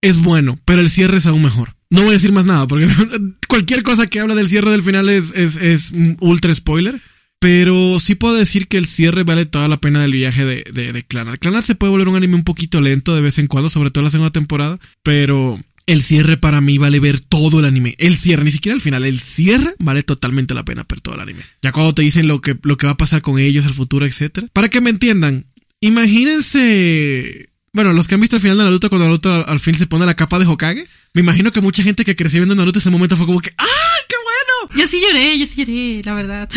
[0.00, 1.74] es bueno, pero el cierre es aún mejor.
[1.88, 2.88] No voy a decir más nada, porque
[3.48, 7.00] cualquier cosa que habla del cierre del final es, es, es ultra spoiler.
[7.38, 10.94] Pero sí puedo decir que el cierre vale toda la pena del viaje de, de,
[10.94, 11.38] de Clanat.
[11.38, 14.04] Clanat se puede volver un anime un poquito lento de vez en cuando, sobre todo
[14.04, 14.78] la segunda temporada.
[15.02, 17.94] Pero el cierre para mí vale ver todo el anime.
[17.98, 19.04] El cierre, ni siquiera el final.
[19.04, 21.42] El cierre vale totalmente la pena ver todo el anime.
[21.62, 24.04] Ya cuando te dicen lo que, lo que va a pasar con ellos, el futuro,
[24.04, 24.48] etcétera.
[24.52, 25.46] Para que me entiendan,
[25.80, 27.50] imagínense.
[27.72, 29.86] Bueno, los que han visto el final de Naruto cuando Naruto al, al fin se
[29.86, 30.88] pone la capa de Hokage.
[31.12, 34.02] Me imagino que mucha gente que creció viendo Naruto ese momento fue como que ¡Ay,
[34.08, 34.80] qué bueno!
[34.82, 36.48] Yo sí lloré, yo sí lloré, la verdad.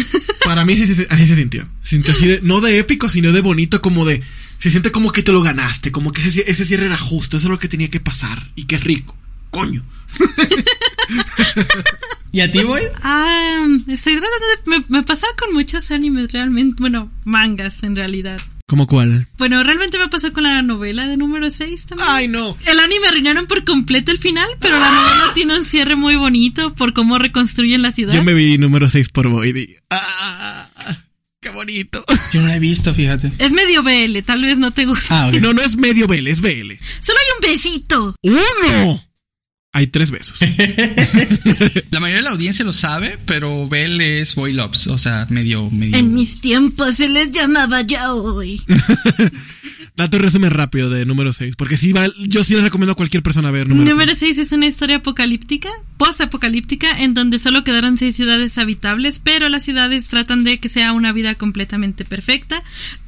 [0.44, 1.68] Para mí sí, sí, sí, así se sintió.
[1.82, 4.24] Se sintió así de, no de épico, sino de bonito, como de.
[4.60, 7.48] Se siente como que te lo ganaste, como que ese, ese cierre era justo, eso
[7.48, 8.52] es lo que tenía que pasar.
[8.56, 9.16] Y qué rico.
[9.50, 9.84] Coño.
[12.32, 12.82] ¿Y a ti, Boy?
[13.02, 18.40] Ah, estoy tratando de- me, me pasaba con muchos animes realmente, bueno, mangas en realidad.
[18.68, 19.28] ¿Cómo cuál?
[19.40, 22.08] Bueno, realmente me pasó con la novela de número 6 también.
[22.12, 22.56] Ay, no.
[22.68, 26.76] El anime arruinaron por completo el final, pero la novela tiene un cierre muy bonito
[26.76, 28.14] por cómo reconstruyen la ciudad.
[28.14, 29.76] Yo me vi número 6 por Void y...
[29.90, 30.68] ¡Ah!
[31.42, 32.04] ¡Qué bonito!
[32.34, 33.32] Yo no la he visto, fíjate.
[33.38, 35.14] Es medio BL, tal vez no te guste.
[35.14, 35.32] Ah.
[35.40, 36.74] No, no es medio BL, es BL.
[37.02, 38.16] Solo hay un besito.
[38.22, 39.10] ¡Uno!
[39.72, 40.40] Hay tres besos.
[41.92, 45.70] La mayoría de la audiencia lo sabe, pero Bell es Boy Loves, o sea, medio,
[45.70, 45.96] medio.
[45.96, 48.62] En mis tiempos se les llamaba yaoi.
[50.00, 51.58] Dato y resumen rápido de número 6.
[51.58, 54.38] Porque sí, va, yo sí les recomiendo a cualquier persona ver número, Número seis.
[54.38, 59.66] 6 es una historia apocalíptica, post-apocalíptica, en donde solo quedaron seis ciudades habitables, pero las
[59.66, 62.64] ciudades tratan de que sea una vida completamente perfecta,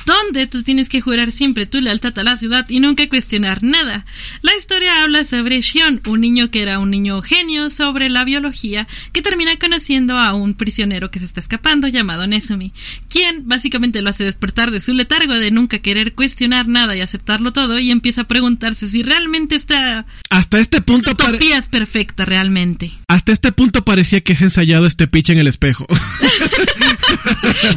[0.06, 4.06] donde tú tienes que jurar siempre tu lealtad a la ciudad y nunca cuestionar nada.
[4.42, 8.86] La historia habla sobre Shion, un niño que era un niño genio sobre la biología,
[9.14, 12.74] que termina conociendo a un prisionero que se está escapando llamado Nesumi,
[13.08, 17.54] quien básicamente lo hace despertar de su letargo de nunca querer cuestionar nada y aceptarlo
[17.54, 22.26] todo y empieza a preguntarse si realmente esta Hasta este punto pare- utopía es perfecta
[22.26, 22.92] realmente.
[23.08, 25.86] hasta este punto parecía que es ensayado este pitch en el espejo.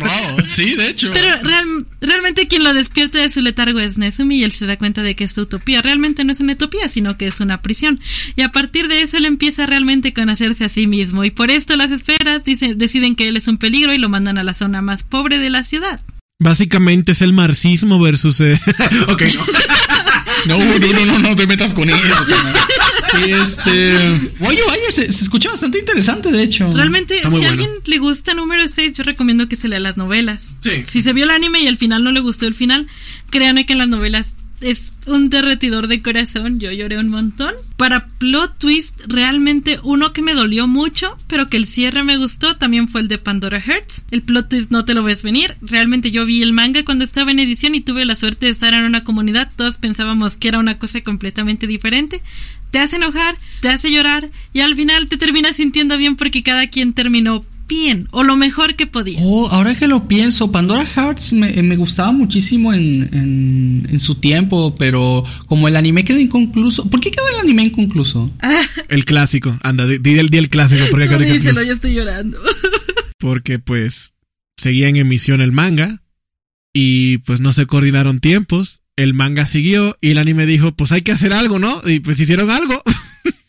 [0.01, 1.11] Wow, sí, de hecho.
[1.13, 4.77] Pero real- realmente quien lo despierta de su letargo es Nesumi y él se da
[4.77, 8.01] cuenta de que esta utopía realmente no es una utopía, sino que es una prisión.
[8.37, 11.25] Y a partir de eso él empieza realmente a conocerse a sí mismo.
[11.25, 14.39] Y por esto las esferas dice- deciden que él es un peligro y lo mandan
[14.39, 16.01] a la zona más pobre de la ciudad.
[16.39, 18.41] Básicamente es el marxismo versus...
[18.41, 18.59] eh,
[19.09, 19.45] ok, no.
[20.47, 21.99] No, no, no, no, no te metas con eso.
[23.27, 23.97] Este.
[24.41, 26.73] Oye, vaya, se, se escucha bastante interesante, de hecho.
[26.73, 27.49] Realmente, si a bueno.
[27.49, 30.57] alguien le gusta número 6, yo recomiendo que se lea las novelas.
[30.61, 30.83] Sí.
[30.85, 32.89] Si se vio el anime y al final no le gustó el final,
[33.31, 36.59] créanme que en las novelas es un derretidor de corazón.
[36.59, 37.55] Yo lloré un montón.
[37.77, 42.57] Para plot twist, realmente uno que me dolió mucho, pero que el cierre me gustó,
[42.57, 44.05] también fue el de Pandora Hearts.
[44.11, 45.57] El plot twist no te lo ves venir.
[45.61, 48.75] Realmente yo vi el manga cuando estaba en edición y tuve la suerte de estar
[48.75, 49.51] en una comunidad.
[49.57, 52.23] Todos pensábamos que era una cosa completamente diferente.
[52.71, 56.67] Te hace enojar, te hace llorar y al final te terminas sintiendo bien porque cada
[56.69, 59.19] quien terminó bien o lo mejor que podía.
[59.23, 64.17] Oh, ahora que lo pienso, Pandora Hearts me, me gustaba muchísimo en, en, en su
[64.17, 66.89] tiempo, pero como el anime quedó inconcluso.
[66.91, 68.31] ¿Por qué quedó el anime inconcluso?
[68.89, 69.57] El clásico.
[69.63, 72.39] Anda, di, di el, di el clásico porque, No, acá- díselo, ya estoy llorando.
[73.19, 74.13] porque pues
[74.57, 76.03] seguía en emisión el manga
[76.73, 78.81] y pues no se coordinaron tiempos.
[78.97, 81.83] El manga siguió y el anime dijo, pues hay que hacer algo, ¿no?
[81.89, 82.83] Y pues hicieron algo.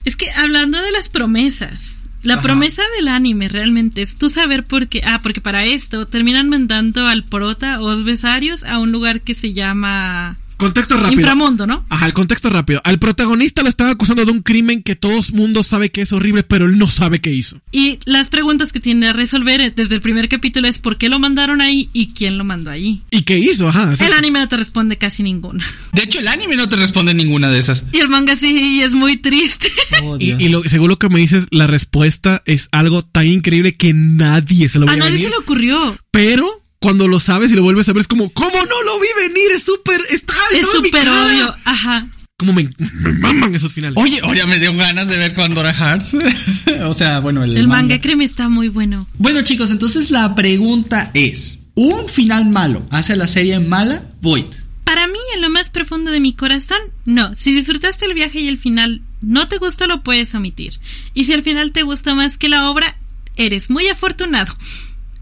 [0.05, 2.41] Es que hablando de las promesas, la Ajá.
[2.41, 5.01] promesa del anime realmente es tú saber por qué.
[5.05, 9.53] Ah, porque para esto terminan mandando al prota o Besarios a un lugar que se
[9.53, 11.21] llama Contexto rápido.
[11.21, 11.85] Inframundo, ¿no?
[11.89, 12.81] Ajá, el contexto rápido.
[12.83, 16.13] Al protagonista lo están acusando de un crimen que todo el mundo sabe que es
[16.13, 17.59] horrible, pero él no sabe qué hizo.
[17.71, 21.19] Y las preguntas que tiene a resolver desde el primer capítulo es por qué lo
[21.19, 23.01] mandaron ahí y quién lo mandó allí.
[23.11, 23.67] ¿Y qué hizo?
[23.69, 23.95] Ajá.
[23.95, 24.03] sí.
[24.03, 25.65] El anime no te responde casi ninguna.
[25.93, 27.85] De hecho, el anime no te responde ninguna de esas.
[27.91, 29.67] Y el manga sí es muy triste.
[30.03, 33.75] Oh, Y, y lo, según lo que me dices, la respuesta es algo tan increíble
[33.75, 35.25] que nadie se lo A ve nadie venir.
[35.27, 35.97] se le ocurrió.
[36.11, 39.07] Pero cuando lo sabes y lo vuelves a ver es como, ¿cómo no lo vi
[39.27, 39.51] venir?
[39.55, 41.25] Es súper, está, Es súper cara".
[41.25, 41.55] obvio.
[41.65, 42.07] Ajá.
[42.37, 43.97] Como me, me maman esos finales.
[43.97, 46.15] Oye, ahora me dio ganas de ver Pandora Hearts.
[46.83, 49.07] o sea, bueno, el, El manga, créeme, está muy bueno.
[49.17, 54.03] Bueno, chicos, entonces la pregunta es: ¿un final malo hace la serie mala?
[54.21, 54.45] Void.
[54.83, 57.33] Para mí, en lo más profundo de mi corazón, no.
[57.35, 60.77] Si disfrutaste el viaje y el final no te gustó, lo puedes omitir.
[61.13, 62.97] Y si el final te gustó más que la obra,
[63.37, 64.55] eres muy afortunado.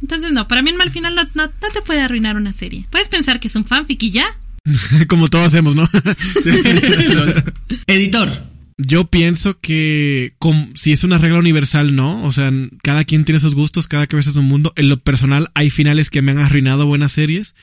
[0.04, 2.86] Entonces, no, para mí el mal final no, no- no te puede arruinar una serie.
[2.92, 4.26] Puedes pensar que es un fanfic y ya.
[5.08, 5.90] Como todos hacemos, ¿no?
[7.88, 8.52] Editor.
[8.78, 10.34] Yo pienso que
[10.76, 12.24] si es una regla universal, no.
[12.24, 12.52] O sea,
[12.82, 14.74] cada quien tiene sus gustos, cada cabeza es un mundo.
[14.76, 17.56] En lo personal, hay finales que me han arruinado buenas series.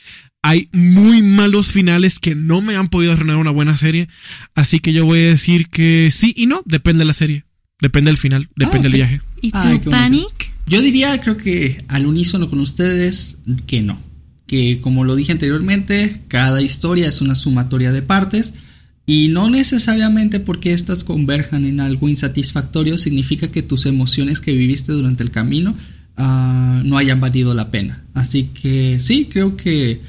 [0.43, 4.09] Hay muy malos finales que no me han podido arruinar una buena serie.
[4.55, 6.63] Así que yo voy a decir que sí y no.
[6.65, 7.45] Depende de la serie.
[7.81, 8.49] Depende del final.
[8.57, 8.83] Depende ok.
[8.85, 9.21] del viaje.
[9.43, 9.79] ¿Y tú, Ay.
[9.81, 10.40] Panic?
[10.67, 14.01] Yo diría, creo que al unísono con ustedes, que no.
[14.47, 18.53] Que como lo dije anteriormente, cada historia es una sumatoria de partes.
[19.07, 24.93] Y no necesariamente porque estas converjan en algo insatisfactorio significa que tus emociones que viviste
[24.93, 25.77] durante el camino
[26.17, 28.05] ah, no hayan valido la pena.
[28.15, 30.01] Así que sí, creo que,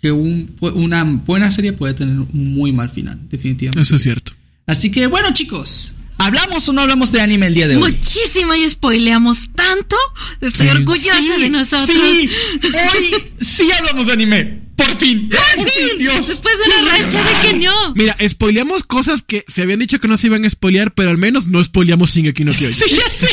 [0.00, 3.80] que un- una buena serie puede tener un muy mal final, definitivamente.
[3.82, 4.32] Eso es cierto.
[4.66, 7.82] Así que bueno chicos, ¿hablamos o no hablamos de anime el día de hoy?
[7.92, 9.96] Muchísimo y spoileamos tanto.
[10.40, 10.72] Estoy Sí.
[10.72, 11.88] orgullosa de nosotros.
[11.88, 12.30] Sí,
[12.62, 14.64] hoy sí hablamos de anime.
[14.76, 15.30] Por fin.
[15.30, 15.98] ¡Por fin!
[15.98, 16.26] Dios.
[16.26, 17.94] Después de una racha de que no.
[17.94, 21.18] Mira, spoileamos cosas que se habían dicho que no se iban a spoilear, pero al
[21.18, 22.74] menos no spoileamos Shingeki no Kyojin.
[22.74, 23.28] Sí, ya sé.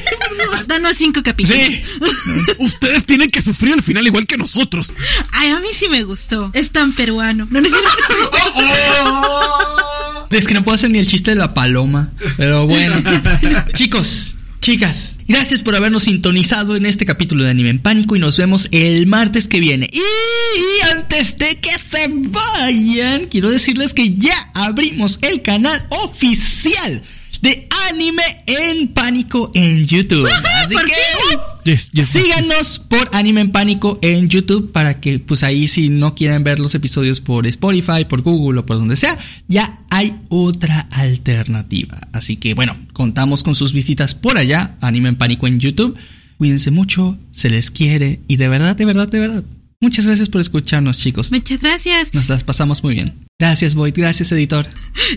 [0.68, 1.60] Danos cinco capítulos.
[1.66, 1.82] Sí.
[2.60, 4.94] Ustedes tienen que sufrir el final igual que nosotros.
[5.32, 6.52] Ay, a mí sí me gustó.
[6.54, 7.48] Es tan peruano.
[7.50, 7.90] No necesito.
[10.32, 12.12] Es que no puedo hacer ni el chiste de la paloma.
[12.38, 12.96] Pero bueno.
[13.74, 18.38] Chicos, chicas, gracias por habernos sintonizado en este capítulo de Anime en Pánico y nos
[18.38, 19.90] vemos el martes que viene.
[19.92, 27.02] Y, y antes de que se vayan, quiero decirles que ya abrimos el canal oficial
[27.42, 30.28] de Anime en Pánico en YouTube.
[30.64, 31.40] Así ¿por que fin?
[31.64, 36.16] Yes, yes, Síganos por Anime en Pánico en YouTube para que pues ahí si no
[36.16, 40.88] quieren ver los episodios por Spotify, por Google o por donde sea, ya hay otra
[40.92, 42.00] alternativa.
[42.14, 45.98] Así que bueno, contamos con sus visitas por allá, Anime en Pánico en YouTube.
[46.38, 49.44] Cuídense mucho, se les quiere y de verdad, de verdad, de verdad.
[49.80, 51.32] Muchas gracias por escucharnos chicos.
[51.32, 52.14] Muchas gracias.
[52.14, 53.14] Nos las pasamos muy bien.
[53.42, 54.68] Gracias Void, gracias editor.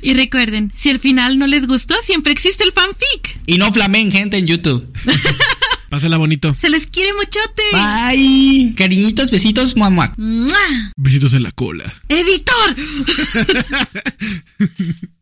[0.01, 3.39] Y recuerden, si al final no les gustó, siempre existe el fanfic.
[3.47, 4.91] Y no flamen gente en YouTube.
[5.91, 6.57] Pásela bonito.
[6.59, 7.63] Se les quiere muchote.
[7.73, 8.73] Bye.
[8.79, 10.17] Cariñitos, besitos, muamuac.
[10.17, 10.57] ¡Mua!
[10.97, 11.93] Besitos en la cola.
[12.09, 12.77] ¡Editor!